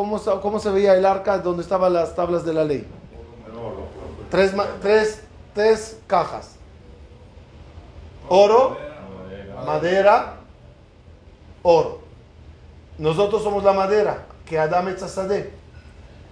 cómo 0.43 0.59
se- 0.61 0.71
veía 0.71 0.95
el 0.95 1.07
arca 1.07 1.39
donde 1.39 1.63
estaban 1.63 1.93
las 1.93 2.15
tablas 2.15 2.45
de 2.45 2.53
la 2.53 2.65
ley? 2.65 2.87
Tres, 4.31 4.53
tres, 4.83 5.23
tres 5.55 5.99
cajas. 6.07 6.57
Oro, 8.29 8.77
madera, 9.67 10.37
oro. 11.63 12.01
Nosotros 12.99 13.43
somos 13.43 13.65
la 13.65 13.73
madera, 13.73 14.27
que 14.47 14.59
Adam 14.59 14.89
Etzazadeh. 14.89 15.60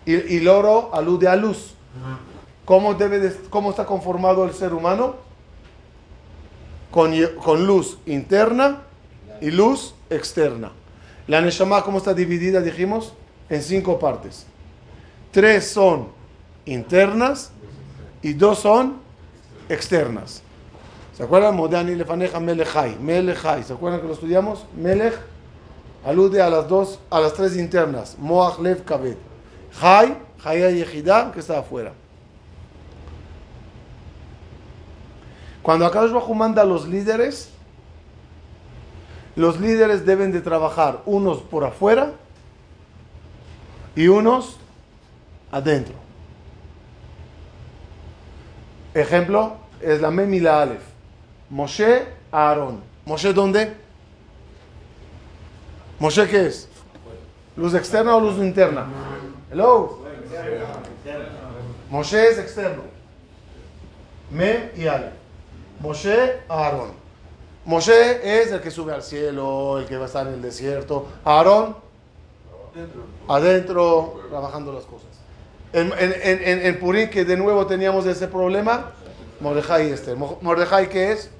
Y, 0.08 0.34
y 0.34 0.36
el 0.38 0.48
oro 0.48 0.90
alude 0.94 1.28
a 1.28 1.36
luz. 1.36 1.74
¿Cómo, 2.64 2.94
debe 2.94 3.18
de- 3.18 3.36
¿Cómo 3.50 3.70
está 3.70 3.84
conformado 3.84 4.44
el 4.44 4.52
ser 4.54 4.72
humano? 4.72 5.16
Con, 6.90 7.12
con 7.44 7.66
luz 7.66 7.98
interna 8.06 8.78
y 9.40 9.50
luz 9.50 9.94
externa. 10.08 10.72
La 11.26 11.40
Neshama, 11.42 11.82
¿cómo 11.84 11.98
está 11.98 12.14
dividida? 12.14 12.60
Dijimos, 12.62 13.12
en 13.50 13.62
cinco 13.62 13.98
partes. 13.98 14.46
Tres 15.30 15.70
son 15.70 16.08
internas 16.64 17.50
y 18.22 18.32
dos 18.32 18.60
son 18.60 18.96
externas. 19.68 20.42
¿Se 21.14 21.22
acuerdan? 21.22 21.54
Modani 21.54 21.94
lefaneja 21.94 22.40
melechai. 22.40 22.96
Melechai. 22.98 23.62
¿Se 23.64 23.72
acuerdan 23.74 24.00
que 24.00 24.06
lo 24.06 24.14
estudiamos? 24.14 24.64
Melech 24.74 25.14
alude 26.06 26.40
a 26.40 26.48
las 26.48 26.66
dos, 26.68 26.98
a 27.10 27.20
las 27.20 27.34
tres 27.34 27.56
internas. 27.56 28.16
Moach 28.18 28.58
lev 28.60 28.84
kabed. 28.84 29.16
Jai, 29.72 30.16
Jaya 30.42 30.70
Yehidá, 30.70 31.30
que 31.32 31.40
está 31.40 31.58
afuera. 31.58 31.92
Cuando 35.62 35.84
Akadosh 35.86 36.12
Bajú 36.12 36.34
manda 36.34 36.62
a 36.62 36.64
los 36.64 36.88
líderes, 36.88 37.50
los 39.36 39.60
líderes 39.60 40.06
deben 40.06 40.32
de 40.32 40.40
trabajar 40.40 41.02
unos 41.06 41.38
por 41.42 41.64
afuera 41.64 42.12
y 43.94 44.08
unos 44.08 44.56
adentro. 45.52 45.94
Ejemplo 48.94 49.56
es 49.80 50.00
la 50.00 50.10
Mem 50.10 50.32
y 50.34 50.40
la 50.40 50.62
Aleph. 50.62 50.82
Moshe, 51.50 52.06
Aarón. 52.32 52.80
¿Moshe 53.04 53.32
dónde? 53.32 53.76
¿Moshe 55.98 56.26
qué 56.28 56.46
es? 56.46 56.68
¿Luz 57.56 57.74
externa 57.74 58.16
o 58.16 58.20
luz 58.20 58.38
interna? 58.38 58.86
Hello. 59.50 59.98
Moshe 61.90 62.28
es 62.28 62.38
externo. 62.38 62.82
Mem 64.30 64.70
y 64.76 64.86
Aleph. 64.86 65.12
Moshe, 65.80 66.40
Aarón. 66.48 66.90
Moshe 67.64 68.42
es 68.42 68.52
el 68.52 68.60
que 68.60 68.70
sube 68.70 68.92
al 68.92 69.02
cielo, 69.02 69.78
el 69.78 69.86
que 69.86 69.96
va 69.96 70.04
a 70.04 70.06
estar 70.06 70.26
en 70.26 70.34
el 70.34 70.42
desierto. 70.42 71.06
Aarón, 71.24 71.76
Dentro. 72.74 73.02
adentro, 73.28 74.20
trabajando 74.28 74.72
las 74.72 74.84
cosas. 74.84 75.06
En, 75.72 75.92
en, 75.98 76.14
en, 76.22 76.66
en- 76.66 76.78
Purim, 76.80 77.08
que 77.10 77.24
de 77.24 77.36
nuevo 77.36 77.66
teníamos 77.66 78.06
ese 78.06 78.26
problema, 78.28 78.90
Mordejai 79.40 79.90
Esther. 79.90 80.16
Mo- 80.16 80.38
Mordejai, 80.42 80.88
¿qué 80.88 81.12
es? 81.12 81.30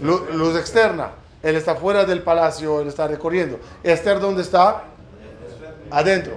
Lu- 0.00 0.24
Luz 0.32 0.56
externa. 0.56 1.10
Él 1.42 1.56
está 1.56 1.74
fuera 1.76 2.04
del 2.04 2.22
palacio, 2.22 2.80
él 2.80 2.88
está 2.88 3.06
recorriendo. 3.06 3.58
Esther, 3.82 4.18
¿dónde 4.20 4.42
está? 4.42 4.84
Adentro. 5.90 6.36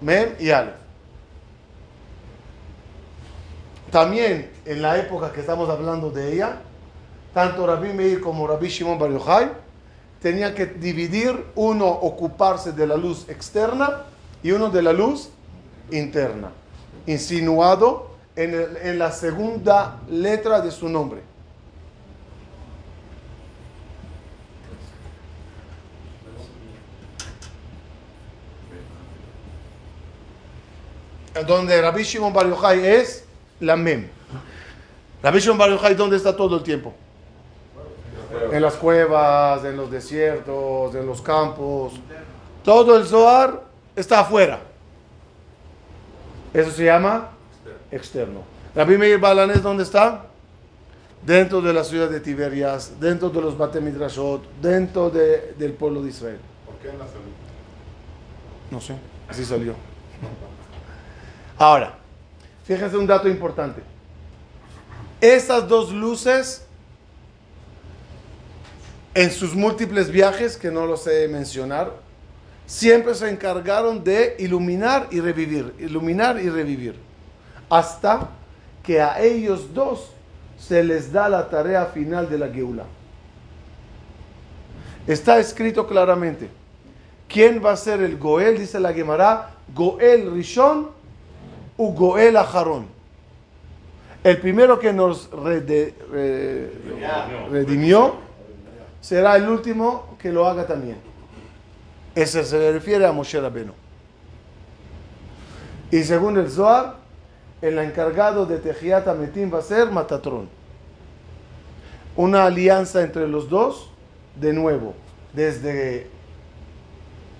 Mem 0.00 0.30
y 0.38 0.50
Aleph. 0.50 0.74
También 3.90 4.50
en 4.64 4.82
la 4.82 4.98
época 4.98 5.32
que 5.32 5.40
estamos 5.40 5.68
hablando 5.68 6.10
de 6.10 6.32
ella, 6.32 6.56
tanto 7.32 7.66
Rabbi 7.66 7.92
Meir 7.92 8.20
como 8.20 8.46
Rabbi 8.46 8.68
Shimon 8.68 8.98
Bar 8.98 9.10
Yochai 9.10 9.50
tenían 10.20 10.54
que 10.54 10.66
dividir, 10.66 11.44
uno 11.54 11.86
ocuparse 11.86 12.72
de 12.72 12.86
la 12.86 12.96
luz 12.96 13.28
externa 13.28 14.04
y 14.42 14.52
uno 14.52 14.70
de 14.70 14.82
la 14.82 14.92
luz 14.92 15.28
interna, 15.90 16.50
insinuado 17.06 18.10
en, 18.34 18.54
en 18.82 18.98
la 18.98 19.12
segunda 19.12 20.00
letra 20.08 20.60
de 20.60 20.70
su 20.70 20.88
nombre. 20.88 21.20
Donde 31.46 31.80
Rabbi 31.80 32.02
Shimon 32.04 32.32
Bar 32.32 32.46
Yochai 32.48 32.86
es 32.86 33.24
la 33.60 33.76
Mem. 33.76 34.06
Rabbi 35.22 35.38
Shimon 35.40 35.58
Bar 35.58 35.70
Yochai, 35.70 35.94
¿dónde 35.94 36.16
está 36.16 36.34
todo 36.36 36.56
el 36.56 36.62
tiempo? 36.62 36.94
En 38.52 38.62
las 38.62 38.74
cuevas, 38.74 39.64
en 39.64 39.76
los 39.76 39.90
desiertos, 39.90 40.94
en 40.94 41.06
los 41.06 41.20
campos. 41.22 41.94
Todo 42.64 42.96
el 42.96 43.04
Zohar 43.06 43.62
está 43.96 44.20
afuera. 44.20 44.60
Eso 46.52 46.70
se 46.70 46.84
llama 46.84 47.30
externo. 47.90 48.42
Rabbi 48.74 48.96
Meir 48.96 49.18
Balanés, 49.18 49.62
¿dónde 49.62 49.82
está? 49.82 50.26
Dentro 51.24 51.60
de 51.60 51.72
la 51.72 51.84
ciudad 51.84 52.08
de 52.08 52.20
Tiberias, 52.20 53.00
dentro 53.00 53.30
de 53.30 53.40
los 53.40 53.56
Bate 53.56 53.80
Midrashot, 53.80 54.42
dentro 54.60 55.10
de- 55.10 55.54
del 55.58 55.72
pueblo 55.72 56.02
de 56.02 56.10
Israel. 56.10 56.38
¿Por 56.66 56.74
qué 56.76 56.90
en 56.90 56.98
la 56.98 57.06
salud? 57.06 57.32
No 58.70 58.80
sé, 58.80 58.94
así 59.28 59.44
salió. 59.44 59.74
Ahora, 61.58 61.94
fíjense 62.64 62.96
un 62.96 63.06
dato 63.06 63.28
importante. 63.28 63.82
Estas 65.20 65.68
dos 65.68 65.92
luces, 65.92 66.66
en 69.14 69.30
sus 69.30 69.54
múltiples 69.54 70.10
viajes, 70.10 70.56
que 70.56 70.70
no 70.70 70.86
los 70.86 71.04
sé 71.04 71.28
mencionar, 71.28 71.92
siempre 72.66 73.14
se 73.14 73.30
encargaron 73.30 74.02
de 74.02 74.36
iluminar 74.38 75.06
y 75.10 75.20
revivir, 75.20 75.74
iluminar 75.78 76.40
y 76.40 76.50
revivir, 76.50 76.96
hasta 77.70 78.30
que 78.82 79.00
a 79.00 79.20
ellos 79.20 79.72
dos 79.72 80.10
se 80.58 80.82
les 80.82 81.12
da 81.12 81.28
la 81.28 81.48
tarea 81.48 81.86
final 81.86 82.28
de 82.28 82.38
la 82.38 82.48
Geula. 82.48 82.84
Está 85.06 85.38
escrito 85.38 85.86
claramente. 85.86 86.48
¿Quién 87.28 87.62
va 87.64 87.72
a 87.72 87.76
ser 87.76 88.00
el 88.02 88.18
Goel? 88.18 88.58
Dice 88.58 88.80
la 88.80 88.92
Gemara, 88.92 89.50
Goel 89.74 90.32
Rishon 90.32 90.88
u 91.76 91.92
Goel 91.92 92.36
Aharon. 92.36 92.86
El 94.22 94.38
primero 94.38 94.78
que 94.78 94.92
nos 94.92 95.28
redimió 97.50 98.14
será 99.00 99.36
el 99.36 99.48
último 99.48 100.16
que 100.18 100.32
lo 100.32 100.46
haga 100.46 100.66
también. 100.66 100.96
Ese 102.14 102.44
se 102.44 102.72
refiere 102.72 103.06
a 103.06 103.12
Moshe 103.12 103.40
Rabbeinu. 103.40 103.72
Y 105.90 106.02
según 106.04 106.38
el 106.38 106.50
Zohar, 106.50 106.96
el 107.60 107.78
encargado 107.78 108.46
de 108.46 108.58
Tejiat 108.58 109.06
Ametim 109.08 109.52
va 109.52 109.58
a 109.58 109.62
ser 109.62 109.90
Matatrón. 109.90 110.48
Una 112.16 112.44
alianza 112.44 113.02
entre 113.02 113.28
los 113.28 113.50
dos, 113.50 113.90
de 114.36 114.52
nuevo, 114.52 114.94
desde, 115.32 116.08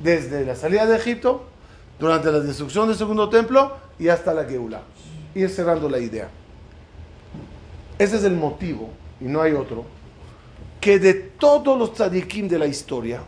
desde 0.01 0.45
la 0.45 0.57
salida 0.57 0.85
de 0.87 0.97
Egipto, 0.97 1.45
durante 1.99 2.31
la 2.31 2.41
destrucción 2.41 2.89
del 2.89 2.97
segundo 2.97 3.29
templo 3.29 3.84
y 3.99 4.09
hasta 4.09 4.35
la 4.35 4.45
Geula. 4.45 4.83
Ir 5.35 5.51
cerrando 5.51 5.89
la 5.89 5.99
idea. 5.99 6.29
Ese 7.99 8.17
es 8.17 8.25
el 8.25 8.35
motivo, 8.35 8.91
y 9.21 9.25
no 9.25 9.41
hay 9.41 9.53
otro, 9.53 9.85
que 10.81 10.99
de 10.99 11.15
todos 11.15 11.79
los 11.79 11.95
tzadikim 11.95 12.49
de 12.49 12.59
la 12.59 12.67
historia, 12.67 13.21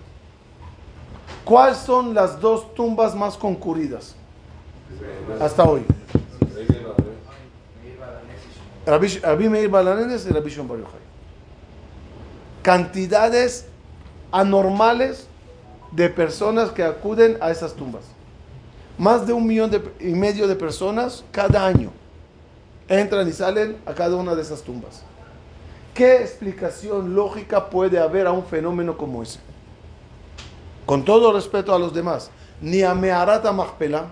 ¿cuáles 1.45 1.79
son 1.79 2.15
las 2.15 2.41
dos 2.41 2.75
tumbas 2.75 3.15
más 3.15 3.37
concurridas 3.37 4.15
hasta 5.41 5.65
hoy? 5.65 5.83
Rabbi, 8.87 9.49
Meir 9.49 9.69
Balanenes 9.69 10.27
y 10.27 10.31
Rabbi 10.31 10.51
Shimon. 10.51 10.85
Cantidades 12.63 13.67
anormales 14.31 15.27
de 15.91 16.09
personas 16.09 16.71
que 16.71 16.85
acuden 16.85 17.37
a 17.41 17.51
esas 17.51 17.75
tumbas. 17.75 18.05
Más 18.99 19.27
de 19.27 19.33
un 19.33 19.47
millón 19.47 19.71
y 20.01 20.07
medio 20.15 20.49
de 20.49 20.57
personas 20.57 21.25
cada 21.31 21.67
año 21.67 21.91
entran 22.89 23.29
y 23.29 23.33
salen 23.33 23.77
a 23.85 23.93
cada 23.95 24.17
una 24.17 24.35
de 24.35 24.43
esas 24.43 24.63
tumbas. 24.63 25.03
¿Qué 25.93 26.17
explicación 26.23 27.15
lógica 27.15 27.69
puede 27.69 27.99
haber 27.99 28.27
a 28.27 28.33
un 28.33 28.45
fenómeno 28.45 28.97
como 28.97 29.23
ese? 29.23 29.39
Con 30.87 31.05
todo 31.05 31.33
respeto 31.33 31.75
a 31.75 31.79
los 31.79 31.93
demás, 31.93 32.31
ni 32.61 32.83
a 32.83 32.95
Meharata 32.95 33.51
Machpelah, 33.53 34.07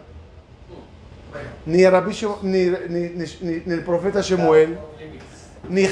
ni, 1.66 1.86
Rabbi 1.86 2.12
Shemo- 2.12 2.38
ni, 2.42 3.72
el 3.72 3.82
profeta 3.84 4.20
Shemuel, 4.20 4.78
ni- 5.68 5.86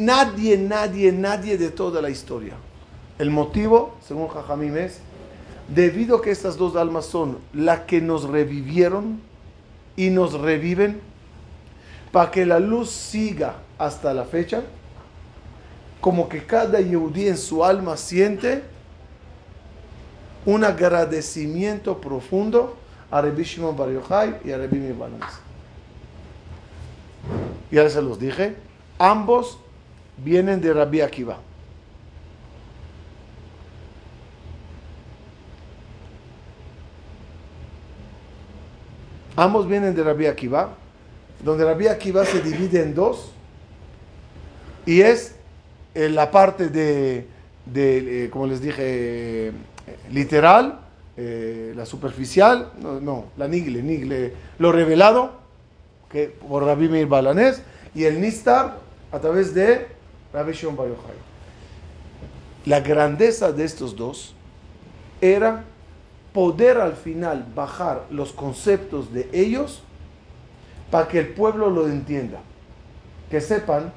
nadie, 0.00 0.56
nadie, 0.58 1.12
nadie 1.12 1.56
de 1.58 1.70
toda 1.70 2.00
la 2.02 2.10
historia. 2.10 2.54
El 3.18 3.30
motivo, 3.30 3.94
según 4.06 4.28
Jajamim, 4.28 4.76
es 4.76 4.98
debido 5.68 6.16
a 6.16 6.22
que 6.22 6.30
estas 6.30 6.56
dos 6.56 6.76
almas 6.76 7.06
son 7.06 7.38
las 7.52 7.80
que 7.80 8.00
nos 8.00 8.24
revivieron 8.24 9.20
y 9.96 10.10
nos 10.10 10.34
reviven 10.34 11.00
para 12.12 12.30
que 12.30 12.46
la 12.46 12.60
luz 12.60 12.90
siga 12.90 13.56
hasta 13.78 14.14
la 14.14 14.24
fecha, 14.24 14.62
como 16.00 16.28
que 16.28 16.44
cada 16.44 16.80
yehudí 16.80 17.28
en 17.28 17.36
su 17.36 17.64
alma 17.64 17.96
siente 17.96 18.62
un 20.44 20.62
agradecimiento 20.64 22.00
profundo 22.00 22.76
a 23.10 23.20
Rabbi 23.20 23.42
Shimon 23.42 23.76
Bar 23.76 23.90
Yochai 23.90 24.36
y 24.44 24.52
a 24.52 24.58
Rabbi 24.58 24.92
Balanes. 24.92 25.40
Ya 27.70 27.88
se 27.90 28.00
los 28.00 28.18
dije, 28.18 28.54
ambos 28.98 29.58
vienen 30.18 30.60
de 30.60 30.72
Rabbi 30.72 31.00
Akiva. 31.00 31.38
Ambos 39.36 39.68
vienen 39.68 39.94
de 39.94 40.02
Rabbi 40.02 40.26
Akiva, 40.26 40.70
donde 41.44 41.64
Rabbi 41.64 41.88
Akiva 41.88 42.24
se 42.24 42.40
divide 42.40 42.82
en 42.82 42.94
dos 42.94 43.32
y 44.86 45.02
es 45.02 45.34
eh, 45.94 46.08
la 46.08 46.30
parte 46.30 46.68
de, 46.68 47.26
de, 47.66 48.24
eh, 48.24 48.30
como 48.30 48.46
les 48.46 48.62
dije, 48.62 48.78
eh, 49.48 49.52
literal, 50.10 50.80
la 51.18 51.86
superficial, 51.86 52.72
no, 52.78 53.00
no, 53.00 53.24
la 53.38 53.48
nigle, 53.48 53.82
nigle, 53.82 54.34
lo 54.58 54.70
revelado, 54.70 55.32
que 56.10 56.26
por 56.26 56.62
Rabbi 56.62 56.90
Meir 56.90 57.06
Balanés, 57.06 57.62
y 57.94 58.04
el 58.04 58.20
nistar 58.20 58.80
a 59.10 59.18
través 59.18 59.54
de 59.54 59.86
Rabbi 60.34 60.52
Shimon 60.52 60.76
Bar 60.76 60.88
Yochai. 60.88 61.16
La 62.66 62.80
grandeza 62.80 63.50
de 63.50 63.64
estos 63.64 63.96
dos 63.96 64.34
era 65.22 65.64
poder 66.36 66.76
al 66.76 66.96
final 66.96 67.46
bajar 67.54 68.04
los 68.10 68.30
conceptos 68.30 69.10
de 69.10 69.26
ellos 69.32 69.80
para 70.90 71.08
que 71.08 71.18
el 71.18 71.28
pueblo 71.28 71.70
lo 71.70 71.88
entienda. 71.88 72.40
Que 73.30 73.40
sepan 73.40 73.90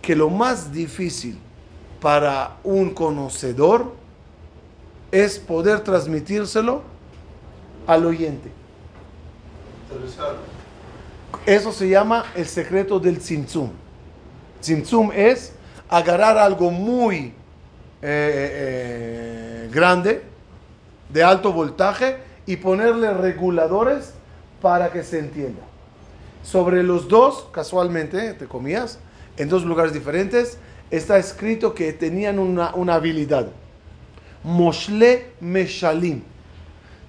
que 0.00 0.16
lo 0.16 0.30
más 0.30 0.72
difícil 0.72 1.38
para 2.00 2.56
un 2.64 2.94
conocedor 2.94 3.92
es 5.10 5.38
poder 5.38 5.80
transmitírselo 5.80 6.80
al 7.86 8.06
oyente. 8.06 8.50
Eso 11.44 11.72
se 11.72 11.90
llama 11.90 12.24
el 12.34 12.46
secreto 12.46 12.98
del 12.98 13.18
tzimtzum. 13.18 13.68
Tzimtzum 14.62 15.10
es 15.14 15.52
agarrar 15.90 16.38
algo 16.38 16.70
muy 16.70 17.34
eh, 18.00 18.02
eh, 18.02 19.70
grande, 19.70 20.31
de 21.12 21.22
alto 21.22 21.52
voltaje, 21.52 22.16
y 22.44 22.56
ponerle 22.56 23.12
reguladores 23.12 24.14
para 24.60 24.90
que 24.90 25.04
se 25.04 25.20
entienda. 25.20 25.62
Sobre 26.42 26.82
los 26.82 27.06
dos, 27.06 27.46
casualmente, 27.52 28.34
te 28.34 28.46
comías, 28.46 28.98
en 29.36 29.48
dos 29.48 29.64
lugares 29.64 29.92
diferentes, 29.92 30.58
está 30.90 31.18
escrito 31.18 31.72
que 31.72 31.92
tenían 31.92 32.38
una, 32.40 32.74
una 32.74 32.94
habilidad. 32.94 33.48
Moshle 34.42 35.28
Meshalim. 35.40 36.22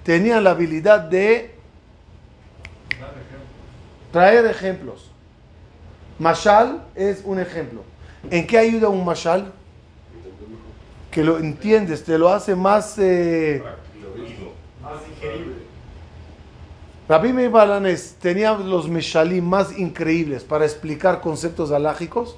Tenían 0.04 0.44
la 0.44 0.52
habilidad 0.52 1.00
de 1.00 1.56
traer 4.12 4.46
ejemplos. 4.46 5.10
Mashal 6.20 6.84
es 6.94 7.24
un 7.26 7.40
ejemplo. 7.40 7.82
¿En 8.30 8.46
qué 8.46 8.60
ayuda 8.60 8.88
un 8.88 9.04
mashal? 9.04 9.52
Que 11.10 11.24
lo 11.24 11.40
entiendes, 11.40 12.04
te 12.04 12.20
lo 12.20 12.30
hace 12.30 12.56
más... 12.56 13.00
eh, 13.00 13.64
Más 14.82 15.00
digerible. 15.08 15.56
Rabbi 17.08 17.32
Meir 17.34 17.50
Balanes 17.50 18.16
tenía 18.22 18.54
los 18.54 18.88
meshalim 18.88 19.44
más 19.44 19.76
increíbles 19.78 20.44
para 20.44 20.64
explicar 20.64 21.20
conceptos 21.20 21.72
alágicos 21.72 22.38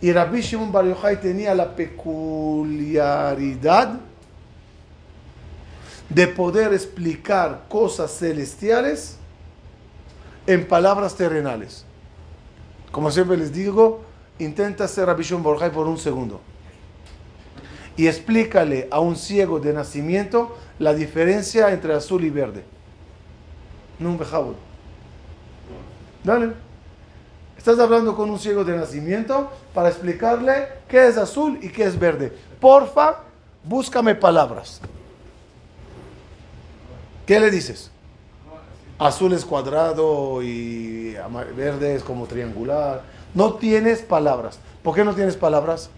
y 0.00 0.10
Rabbi 0.12 0.40
Shimon 0.40 0.72
Bar 0.72 0.86
Yochai 0.86 1.20
tenía 1.20 1.54
la 1.54 1.76
peculiaridad 1.76 4.00
de 6.08 6.26
poder 6.26 6.72
explicar 6.72 7.66
cosas 7.68 8.18
celestiales 8.18 9.18
en 10.48 10.66
palabras 10.66 11.14
terrenales. 11.14 11.84
Como 12.90 13.12
siempre 13.12 13.36
les 13.36 13.52
digo, 13.52 14.00
intenta 14.40 14.88
ser 14.88 15.06
Rabbi 15.06 15.22
Shimon 15.22 15.44
Bar 15.44 15.54
Yochai 15.54 15.70
por 15.70 15.86
un 15.86 15.98
segundo 15.98 16.40
y 17.96 18.08
explícale 18.08 18.88
a 18.90 18.98
un 18.98 19.14
ciego 19.14 19.60
de 19.60 19.72
nacimiento 19.72 20.56
la 20.80 20.92
diferencia 20.92 21.72
entre 21.72 21.94
azul 21.94 22.24
y 22.24 22.30
verde. 22.30 22.74
No 23.98 24.16
bejabud. 24.16 24.54
Dale. 26.24 26.52
Estás 27.56 27.78
hablando 27.78 28.14
con 28.14 28.30
un 28.30 28.38
ciego 28.38 28.64
de 28.64 28.76
nacimiento 28.76 29.50
para 29.74 29.88
explicarle 29.88 30.68
qué 30.88 31.08
es 31.08 31.16
azul 31.16 31.58
y 31.62 31.70
qué 31.70 31.84
es 31.84 31.98
verde. 31.98 32.32
Porfa, 32.60 33.22
búscame 33.64 34.14
palabras. 34.14 34.80
¿Qué 37.26 37.40
le 37.40 37.50
dices? 37.50 37.90
Azul 38.98 39.32
es 39.32 39.44
cuadrado 39.44 40.42
y 40.42 41.16
verde 41.56 41.96
es 41.96 42.04
como 42.04 42.26
triangular. 42.26 43.02
No 43.34 43.54
tienes 43.54 44.00
palabras. 44.00 44.58
¿Por 44.82 44.94
qué 44.94 45.04
no 45.04 45.14
tienes 45.14 45.36
palabras? 45.36 45.90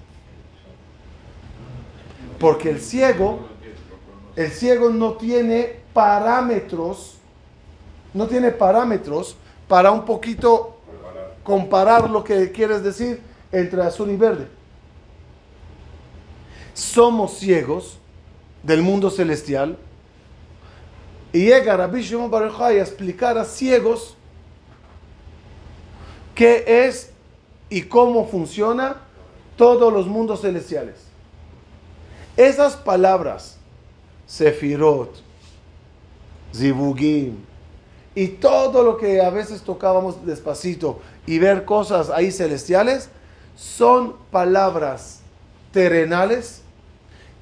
Porque 2.40 2.70
el 2.70 2.80
ciego, 2.80 3.40
el 4.36 4.50
ciego 4.50 4.88
no 4.90 5.14
tiene 5.14 5.80
parámetros, 5.92 7.17
no 8.14 8.26
tiene 8.26 8.50
parámetros 8.50 9.36
para 9.66 9.90
un 9.90 10.04
poquito 10.04 10.76
comparar 11.42 12.10
lo 12.10 12.24
que 12.24 12.52
quieres 12.52 12.82
decir 12.82 13.22
entre 13.52 13.82
azul 13.82 14.10
y 14.10 14.16
verde. 14.16 14.48
Somos 16.74 17.38
ciegos 17.38 17.98
del 18.62 18.82
mundo 18.82 19.10
celestial 19.10 19.76
y 21.32 21.46
llega 21.46 21.76
Rabbi 21.76 22.02
Shimon 22.02 22.32
a 22.34 22.72
explicar 22.72 23.36
a 23.36 23.44
ciegos 23.44 24.16
qué 26.34 26.64
es 26.86 27.12
y 27.68 27.82
cómo 27.82 28.26
funciona 28.26 29.02
todos 29.56 29.92
los 29.92 30.06
mundos 30.06 30.42
celestiales. 30.42 30.96
Esas 32.36 32.76
palabras, 32.76 33.58
Sefirot, 34.26 35.20
Zibugim, 36.54 37.47
y 38.18 38.26
todo 38.26 38.82
lo 38.82 38.96
que 38.96 39.20
a 39.22 39.30
veces 39.30 39.62
tocábamos 39.62 40.26
despacito 40.26 40.98
y 41.24 41.38
ver 41.38 41.64
cosas 41.64 42.10
ahí 42.10 42.32
celestiales, 42.32 43.10
son 43.54 44.16
palabras 44.32 45.20
terrenales 45.70 46.62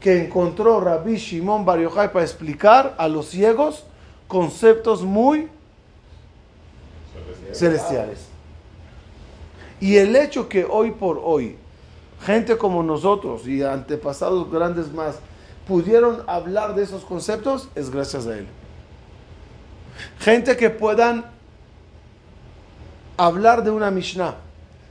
que 0.00 0.22
encontró 0.22 0.78
Rabbi 0.80 1.16
Shimon 1.16 1.64
Bar 1.64 1.80
Yochai 1.80 2.12
para 2.12 2.26
explicar 2.26 2.94
a 2.98 3.08
los 3.08 3.28
ciegos 3.28 3.84
conceptos 4.28 5.02
muy 5.02 5.48
celestiales. 7.54 8.26
Y 9.80 9.96
el 9.96 10.14
hecho 10.14 10.46
que 10.46 10.66
hoy 10.66 10.90
por 10.90 11.22
hoy, 11.24 11.56
gente 12.20 12.58
como 12.58 12.82
nosotros 12.82 13.48
y 13.48 13.62
antepasados 13.62 14.50
grandes 14.50 14.92
más, 14.92 15.20
pudieron 15.66 16.22
hablar 16.26 16.74
de 16.74 16.82
esos 16.82 17.02
conceptos, 17.02 17.70
es 17.74 17.88
gracias 17.88 18.26
a 18.26 18.36
él. 18.36 18.46
Gente 20.18 20.56
que 20.56 20.70
puedan 20.70 21.24
hablar 23.16 23.64
de 23.64 23.70
una 23.70 23.90
Mishnah, 23.90 24.36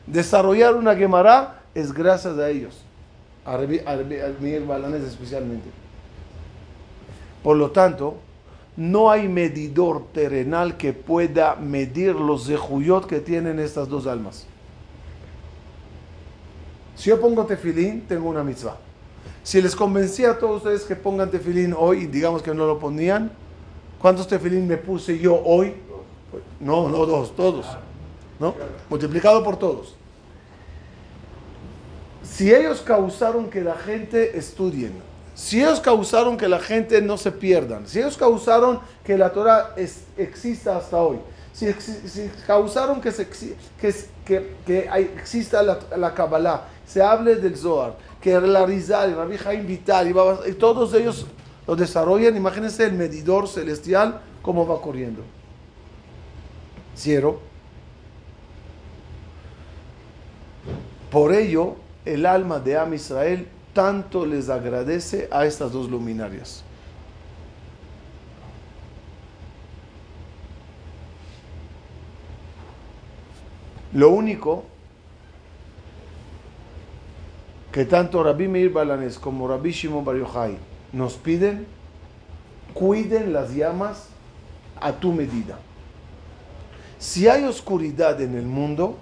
desarrollar 0.07 0.75
una 0.75 0.95
Gemara, 0.95 1.61
es 1.73 1.93
gracias 1.93 2.37
a 2.37 2.49
ellos. 2.49 2.81
A 3.45 3.57
Miguel 4.39 4.65
Balanes 4.65 5.03
especialmente. 5.03 5.69
Por 7.43 7.57
lo 7.57 7.69
tanto, 7.69 8.17
no 8.75 9.11
hay 9.11 9.27
medidor 9.27 10.07
terrenal 10.11 10.77
que 10.77 10.93
pueda 10.93 11.55
medir 11.55 12.15
los 12.15 12.47
zehuyot 12.47 13.05
que 13.05 13.19
tienen 13.19 13.59
estas 13.59 13.87
dos 13.87 14.07
almas. 14.07 14.47
Si 16.95 17.09
yo 17.09 17.21
pongo 17.21 17.45
tefilín, 17.45 18.01
tengo 18.07 18.29
una 18.29 18.43
mitzvah. 18.43 18.77
Si 19.43 19.61
les 19.61 19.75
convencí 19.75 20.25
a 20.25 20.39
todos 20.39 20.57
ustedes 20.57 20.83
que 20.83 20.95
pongan 20.95 21.29
tefilín 21.29 21.75
hoy, 21.77 22.07
digamos 22.07 22.41
que 22.41 22.53
no 22.53 22.65
lo 22.65 22.79
ponían, 22.79 23.31
¿cuántos 24.05 24.27
tefilín 24.27 24.67
me 24.67 24.77
puse 24.77 25.17
yo 25.17 25.41
hoy? 25.43 25.73
No, 26.59 26.87
no 26.89 27.07
dos, 27.07 27.35
todos. 27.35 27.65
¿No? 28.39 28.53
Multiplicado 28.87 29.43
por 29.43 29.57
todos. 29.57 29.95
Si 32.21 32.53
ellos 32.53 32.81
causaron 32.81 33.49
que 33.49 33.61
la 33.61 33.73
gente 33.73 34.37
estudien, 34.37 34.93
si 35.33 35.59
ellos 35.59 35.79
causaron 35.79 36.37
que 36.37 36.47
la 36.47 36.59
gente 36.59 37.01
no 37.01 37.17
se 37.17 37.31
pierdan, 37.31 37.87
si 37.87 37.97
ellos 37.97 38.15
causaron 38.15 38.79
que 39.03 39.17
la 39.17 39.31
Torah 39.31 39.73
exista 40.17 40.77
hasta 40.77 40.97
hoy, 40.97 41.17
si, 41.51 41.73
causaron 42.45 43.01
que, 43.01 43.09
exista 45.15 45.63
la, 45.63 45.79
la 45.97 46.13
Kabbalah, 46.13 46.67
se 46.85 47.01
hable 47.01 47.37
del 47.37 47.57
Zohar, 47.57 47.95
que 48.21 48.39
la 48.39 48.67
Rizal, 48.67 49.15
Rabbi 49.15 49.37
Jaim 49.37 49.65
Vital, 49.65 50.13
y 50.47 50.51
todos 50.53 50.93
ellos 50.93 51.25
lo 51.67 51.75
desarrollan, 51.75 52.35
imagínense 52.35 52.85
el 52.85 52.93
medidor 52.93 53.47
celestial, 53.47 54.21
cómo 54.41 54.67
va 54.67 54.81
corriendo. 54.81 55.23
Cierro. 56.95 57.39
Por 61.09 61.33
ello, 61.33 61.75
el 62.05 62.25
alma 62.25 62.59
de 62.59 62.77
Am 62.77 62.93
Israel 62.93 63.47
tanto 63.73 64.25
les 64.25 64.49
agradece 64.49 65.27
a 65.31 65.45
estas 65.45 65.71
dos 65.71 65.89
luminarias. 65.89 66.63
Lo 73.93 74.09
único 74.09 74.65
que 77.71 77.85
tanto 77.85 78.21
Rabbi 78.21 78.47
Meir 78.47 78.71
Balanes 78.71 79.17
como 79.17 79.47
Rabbi 79.47 79.71
Shimon 79.71 80.03
Bar 80.03 80.17
Yochai 80.17 80.74
nos 80.95 81.15
piden, 81.15 81.67
cuiden 82.73 83.33
las 83.33 83.53
llamas 83.53 84.07
a 84.79 84.93
tu 84.93 85.11
medida. 85.11 85.59
Si 86.97 87.27
hay 87.27 87.43
oscuridad 87.43 88.21
en 88.21 88.37
el 88.37 88.45
mundo, 88.45 88.97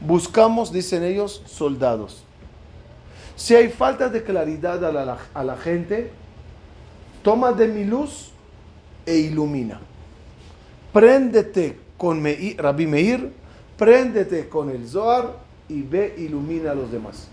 buscamos, 0.00 0.72
dicen 0.72 1.04
ellos, 1.04 1.42
soldados. 1.44 2.24
Si 3.36 3.54
hay 3.54 3.68
falta 3.68 4.08
de 4.08 4.22
claridad 4.22 4.82
a 4.82 5.44
la, 5.44 5.56
gente, 5.58 6.10
toma 7.22 7.52
de 7.52 7.68
mi 7.68 7.84
luz 7.84 8.30
e 9.04 9.16
ilumina. 9.18 9.78
Préndete 10.90 11.78
con 11.98 12.24
Rabbi 12.56 12.86
Meir, 12.86 13.30
préndete 13.76 14.48
con 14.48 14.70
el 14.70 14.88
Zohar 14.88 15.36
y 15.68 15.82
ve, 15.82 16.14
ilumina 16.16 16.70
a 16.70 16.74
los 16.74 16.90
demás. 16.90 17.28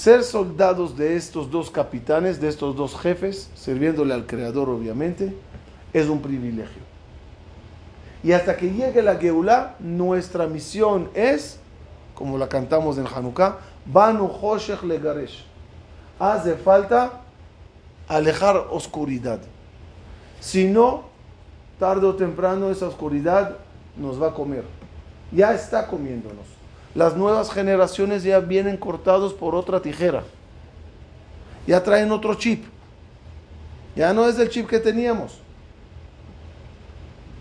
Ser 0.00 0.24
soldados 0.24 0.96
de 0.96 1.14
estos 1.14 1.50
dos 1.50 1.70
capitanes, 1.70 2.40
de 2.40 2.48
estos 2.48 2.74
dos 2.74 2.98
jefes, 2.98 3.50
sirviéndole 3.54 4.14
al 4.14 4.26
Creador 4.26 4.70
obviamente, 4.70 5.36
es 5.92 6.08
un 6.08 6.22
privilegio. 6.22 6.80
Y 8.22 8.32
hasta 8.32 8.56
que 8.56 8.70
llegue 8.70 9.02
la 9.02 9.16
Geulah, 9.16 9.76
nuestra 9.78 10.46
misión 10.46 11.10
es, 11.12 11.58
como 12.14 12.38
la 12.38 12.48
cantamos 12.48 12.96
en 12.96 13.06
Hanukkah, 13.06 13.58
Banu 13.84 14.24
Hoshech 14.40 14.82
Legaresh. 14.84 15.44
Hace 16.18 16.54
falta 16.54 17.20
alejar 18.08 18.68
oscuridad. 18.70 19.40
Si 20.40 20.64
no, 20.64 21.04
tarde 21.78 22.06
o 22.06 22.14
temprano 22.14 22.70
esa 22.70 22.88
oscuridad 22.88 23.58
nos 23.98 24.18
va 24.18 24.28
a 24.28 24.32
comer 24.32 24.64
ya 25.32 25.54
está 25.54 25.86
comiéndonos. 25.86 26.59
Las 26.94 27.16
nuevas 27.16 27.52
generaciones 27.52 28.22
ya 28.22 28.40
vienen 28.40 28.76
cortados 28.76 29.32
por 29.32 29.54
otra 29.54 29.80
tijera. 29.80 30.24
Ya 31.66 31.82
traen 31.82 32.10
otro 32.10 32.34
chip. 32.34 32.64
Ya 33.94 34.12
no 34.12 34.28
es 34.28 34.38
el 34.38 34.48
chip 34.48 34.68
que 34.68 34.80
teníamos. 34.80 35.38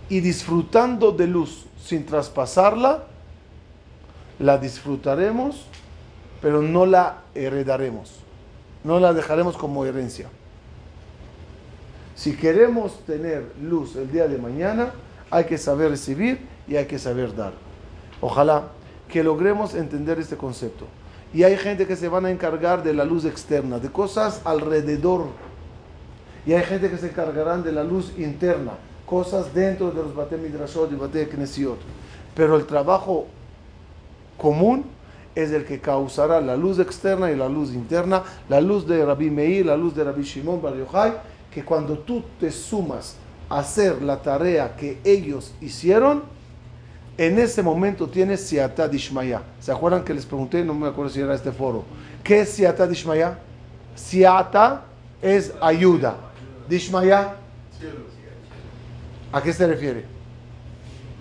Y 0.07 0.19
disfrutando 0.19 1.11
de 1.11 1.27
luz 1.27 1.65
sin 1.83 2.05
traspasarla, 2.05 3.05
la 4.39 4.57
disfrutaremos, 4.57 5.65
pero 6.41 6.61
no 6.61 6.85
la 6.85 7.21
heredaremos. 7.33 8.19
No 8.83 8.99
la 8.99 9.13
dejaremos 9.13 9.57
como 9.57 9.85
herencia. 9.85 10.29
Si 12.15 12.35
queremos 12.35 13.05
tener 13.05 13.51
luz 13.61 13.95
el 13.95 14.11
día 14.11 14.27
de 14.27 14.37
mañana, 14.37 14.91
hay 15.31 15.45
que 15.45 15.57
saber 15.57 15.89
recibir 15.89 16.47
y 16.67 16.75
hay 16.75 16.85
que 16.85 16.99
saber 16.99 17.35
dar. 17.35 17.53
Ojalá 18.21 18.63
que 19.09 19.23
logremos 19.23 19.75
entender 19.75 20.19
este 20.19 20.37
concepto. 20.37 20.85
Y 21.33 21.43
hay 21.43 21.57
gente 21.57 21.85
que 21.85 21.95
se 21.95 22.07
van 22.07 22.25
a 22.25 22.31
encargar 22.31 22.83
de 22.83 22.93
la 22.93 23.05
luz 23.05 23.25
externa, 23.25 23.79
de 23.79 23.89
cosas 23.89 24.41
alrededor. 24.45 25.27
Y 26.45 26.53
hay 26.53 26.63
gente 26.63 26.89
que 26.89 26.97
se 26.97 27.07
encargarán 27.07 27.63
de 27.63 27.71
la 27.71 27.83
luz 27.83 28.13
interna, 28.17 28.71
cosas 29.05 29.53
dentro 29.53 29.91
de 29.91 30.01
los 30.03 30.15
Bate 30.15 30.37
y 30.37 30.95
Bate 30.95 31.27
Knesiot. 31.27 31.77
Pero 32.33 32.55
el 32.55 32.65
trabajo 32.65 33.27
común 34.37 34.85
es 35.35 35.51
el 35.51 35.65
que 35.65 35.79
causará 35.79 36.41
la 36.41 36.55
luz 36.55 36.79
externa 36.79 37.31
y 37.31 37.35
la 37.35 37.49
luz 37.49 37.73
interna, 37.73 38.23
la 38.47 38.61
luz 38.61 38.87
de 38.87 39.05
Rabbi 39.05 39.29
Meir, 39.29 39.65
la 39.65 39.77
luz 39.77 39.95
de 39.95 40.03
Rabbi 40.03 40.23
Shimon 40.23 40.61
Bar 40.61 40.75
Yochai, 40.75 41.13
que 41.51 41.63
cuando 41.63 41.99
tú 41.99 42.23
te 42.39 42.51
sumas 42.51 43.17
a 43.49 43.59
hacer 43.59 44.01
la 44.01 44.21
tarea 44.21 44.75
que 44.75 44.99
ellos 45.03 45.53
hicieron, 45.61 46.23
en 47.19 47.37
ese 47.37 47.61
momento 47.61 48.07
tienes 48.07 48.39
Siata 48.39 48.87
Dishmaya. 48.87 49.41
¿Se 49.59 49.73
acuerdan 49.73 50.05
que 50.05 50.13
les 50.13 50.25
pregunté? 50.25 50.63
No 50.63 50.73
me 50.73 50.87
acuerdo 50.87 51.11
si 51.11 51.19
era 51.19 51.35
este 51.35 51.51
foro. 51.51 51.83
¿Qué 52.23 52.39
es 52.39 52.49
Siata 52.49 52.87
Dishmaya? 52.87 53.37
Siata 53.93 54.85
es 55.21 55.51
ayuda. 55.59 56.15
Dishmaya. 56.69 57.35
¿A 59.33 59.43
qué 59.43 59.51
se 59.51 59.67
refiere? 59.67 60.05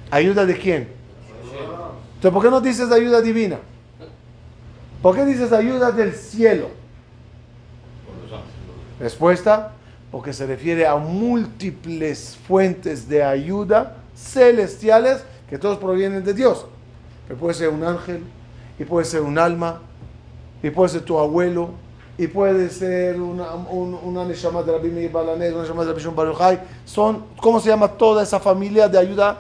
¿Ayuda 0.09 0.47
de 0.47 0.57
quién? 0.57 0.89
¿por 2.23 2.43
qué 2.45 2.51
no 2.51 2.61
dices 2.61 2.93
ayuda 2.93 3.21
divina? 3.21 3.59
¿Por 5.03 5.17
qué 5.17 5.25
dices 5.25 5.53
ayuda 5.53 5.91
del 5.91 6.13
cielo? 6.13 6.71
Respuesta, 9.01 9.73
porque 10.13 10.33
se 10.33 10.47
refiere 10.47 10.87
a 10.87 10.95
múltiples 10.95 12.39
fuentes 12.47 13.09
de 13.09 13.25
ayuda 13.25 13.97
celestiales 14.15 15.25
que 15.49 15.59
todos 15.59 15.79
provienen 15.79 16.25
de 16.25 16.35
Dios. 16.35 16.67
Pero 17.27 17.39
puede 17.39 17.55
ser 17.55 17.69
un 17.69 17.85
ángel, 17.85 18.23
y 18.79 18.85
puede 18.85 19.05
ser 19.05 19.23
un 19.23 19.39
alma, 19.39 19.81
y 20.63 20.71
puede 20.71 20.91
ser 20.91 21.03
tu 21.03 21.19
abuelo, 21.19 21.71
y 22.17 22.27
puede 22.27 22.69
ser 22.71 23.21
una, 23.21 23.55
una 23.55 24.25
Neshama 24.25 24.63
de 24.63 24.73
Rabbi 24.73 24.89
Meir 24.89 25.13
Balanet, 25.13 25.53
una 25.53 25.63
Neshama 25.63 25.85
de 25.85 25.93
Rabbi 25.93 26.15
Baruchai. 26.15 26.61
Son, 26.85 27.25
¿cómo 27.41 27.61
se 27.61 27.69
llama 27.69 27.89
toda 27.89 28.23
esa 28.23 28.41
familia 28.41 28.89
de 28.89 28.99
ayuda? 28.99 29.39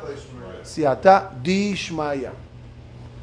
Siata 0.62 1.32
Dishmaya. 1.42 2.32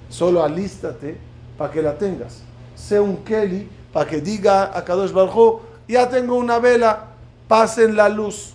Solo 0.10 0.44
alístate 0.44 1.18
para 1.58 1.72
que 1.72 1.82
la 1.82 1.98
tengas. 1.98 2.42
Sé 2.76 3.00
un 3.00 3.18
Kelly 3.18 3.70
para 3.94 4.10
que 4.10 4.20
diga 4.20 4.78
a 4.78 4.84
Kadosh 4.84 5.12
Baruch 5.12 5.62
ya 5.88 6.10
tengo 6.10 6.36
una 6.36 6.60
vela, 6.60 7.06
pasen 7.48 7.96
la 7.96 8.10
luz. 8.10 8.55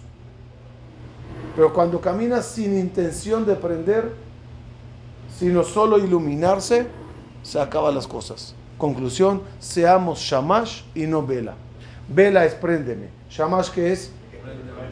Pero 1.61 1.75
cuando 1.75 2.01
caminas 2.01 2.47
sin 2.47 2.75
intención 2.75 3.45
de 3.45 3.55
prender, 3.55 4.15
sino 5.39 5.63
solo 5.63 5.99
iluminarse, 5.99 6.87
se 7.43 7.61
acaban 7.61 7.95
las 7.95 8.07
cosas. 8.07 8.55
Conclusión, 8.79 9.43
seamos 9.59 10.21
shamash 10.21 10.85
y 10.95 11.07
no 11.07 11.23
vela. 11.23 11.57
Vela 12.09 12.47
es 12.47 12.55
préndeme. 12.55 13.09
Shamash 13.29 13.69
que 13.69 13.93
es 13.93 14.11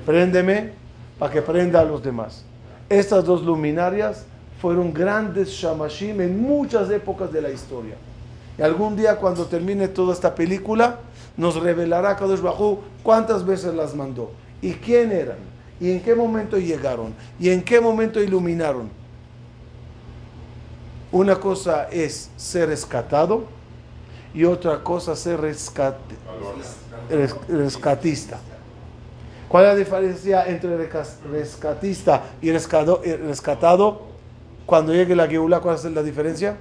préndeme 0.04 0.72
para 1.18 1.32
que 1.32 1.40
prenda 1.40 1.80
a 1.80 1.84
los 1.84 2.02
demás. 2.02 2.44
Estas 2.90 3.24
dos 3.24 3.42
luminarias 3.42 4.26
fueron 4.60 4.92
grandes 4.92 5.48
shamashim 5.48 6.20
en 6.20 6.38
muchas 6.38 6.90
épocas 6.90 7.32
de 7.32 7.40
la 7.40 7.48
historia. 7.48 7.94
Y 8.58 8.60
algún 8.60 8.94
día 8.94 9.16
cuando 9.16 9.46
termine 9.46 9.88
toda 9.88 10.12
esta 10.12 10.34
película, 10.34 10.98
nos 11.34 11.56
revelará 11.56 12.14
Kadosh 12.14 12.42
Bajú 12.42 12.80
cuántas 13.02 13.46
veces 13.46 13.72
las 13.72 13.94
mandó 13.94 14.32
y 14.60 14.74
quién 14.74 15.12
eran 15.12 15.56
¿Y 15.80 15.90
en 15.92 16.00
qué 16.02 16.14
momento 16.14 16.58
llegaron? 16.58 17.14
¿Y 17.38 17.50
en 17.50 17.62
qué 17.62 17.80
momento 17.80 18.20
iluminaron? 18.20 18.90
Una 21.12 21.36
cosa 21.36 21.88
es 21.90 22.30
ser 22.36 22.68
rescatado 22.68 23.44
y 24.34 24.44
otra 24.44 24.82
cosa 24.82 25.16
ser 25.16 25.40
rescat- 25.40 25.94
res- 27.08 27.36
rescatista. 27.48 28.38
¿Cuál 29.48 29.64
es 29.64 29.70
la 29.70 29.76
diferencia 29.76 30.46
entre 30.48 30.76
rescatista 31.30 32.22
y 32.42 32.50
eh, 32.50 33.16
rescatado? 33.16 34.02
Cuando 34.66 34.92
llegue 34.92 35.16
la 35.16 35.26
Geula, 35.26 35.60
¿cuál 35.60 35.76
es 35.76 35.84
la 35.84 36.02
diferencia? 36.02 36.58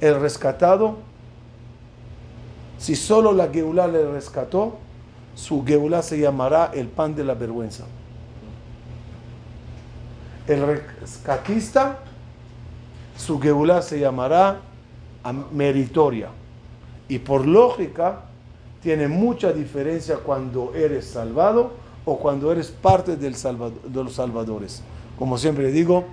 El 0.00 0.18
rescatado, 0.18 0.96
si 2.78 2.96
solo 2.96 3.32
la 3.32 3.48
Geula 3.48 3.86
le 3.86 4.10
rescató, 4.10 4.78
su 5.34 5.62
Geula 5.66 6.00
se 6.02 6.18
llamará 6.18 6.70
el 6.72 6.88
pan 6.88 7.14
de 7.14 7.24
la 7.24 7.34
vergüenza. 7.34 7.84
El 10.48 10.66
rescatista, 11.00 11.98
su 13.16 13.38
Geula 13.38 13.82
se 13.82 14.00
llamará 14.00 14.60
am- 15.22 15.44
meritoria. 15.52 16.28
Y 17.08 17.18
por 17.20 17.46
lógica, 17.46 18.20
tiene 18.82 19.08
mucha 19.08 19.52
diferencia 19.52 20.16
cuando 20.16 20.72
eres 20.74 21.06
salvado 21.06 21.72
o 22.04 22.18
cuando 22.18 22.50
eres 22.50 22.68
parte 22.68 23.16
del 23.16 23.34
de 23.34 24.04
los 24.04 24.14
salvadores. 24.14 24.82
Como 25.18 25.36
siempre 25.36 25.70
digo, 25.70 26.04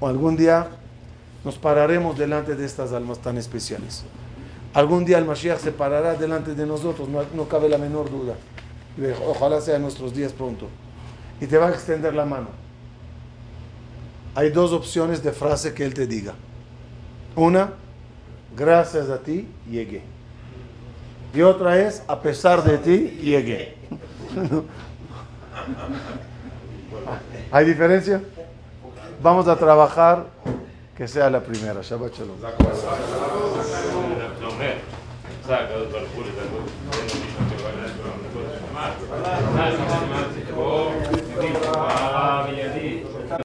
algún 0.00 0.36
día 0.36 0.68
nos 1.44 1.58
pararemos 1.58 2.16
delante 2.16 2.54
de 2.54 2.64
estas 2.64 2.92
almas 2.92 3.18
tan 3.18 3.36
especiales. 3.36 4.04
Algún 4.72 5.04
día 5.04 5.18
el 5.18 5.24
Mashiach 5.24 5.58
se 5.58 5.72
parará 5.72 6.14
delante 6.14 6.54
de 6.54 6.64
nosotros, 6.66 7.08
no, 7.08 7.22
no 7.34 7.48
cabe 7.48 7.68
la 7.68 7.76
menor 7.78 8.08
duda. 8.10 8.34
Ojalá 9.26 9.60
sea 9.60 9.78
nuestros 9.78 10.14
días 10.14 10.32
pronto. 10.32 10.66
Y 11.40 11.46
te 11.46 11.58
va 11.58 11.66
a 11.68 11.70
extender 11.70 12.14
la 12.14 12.24
mano. 12.24 12.59
Hay 14.34 14.50
dos 14.50 14.72
opciones 14.72 15.22
de 15.22 15.32
frase 15.32 15.74
que 15.74 15.84
él 15.84 15.94
te 15.94 16.06
diga. 16.06 16.34
Una, 17.34 17.72
gracias 18.56 19.08
a 19.08 19.18
ti 19.18 19.48
llegué. 19.68 20.02
Y 21.34 21.42
otra 21.42 21.78
es, 21.78 22.02
a 22.08 22.20
pesar 22.20 22.62
de 22.62 22.78
ti 22.78 23.18
llegué. 23.22 23.76
¿Hay 27.52 27.64
diferencia? 27.64 28.22
Vamos 29.22 29.48
a 29.48 29.56
trabajar 29.56 30.26
que 30.96 31.06
sea 31.08 31.28
la 31.30 31.40
primera. 31.40 31.80
Shabbat 31.82 32.14
Shalom. 32.14 32.36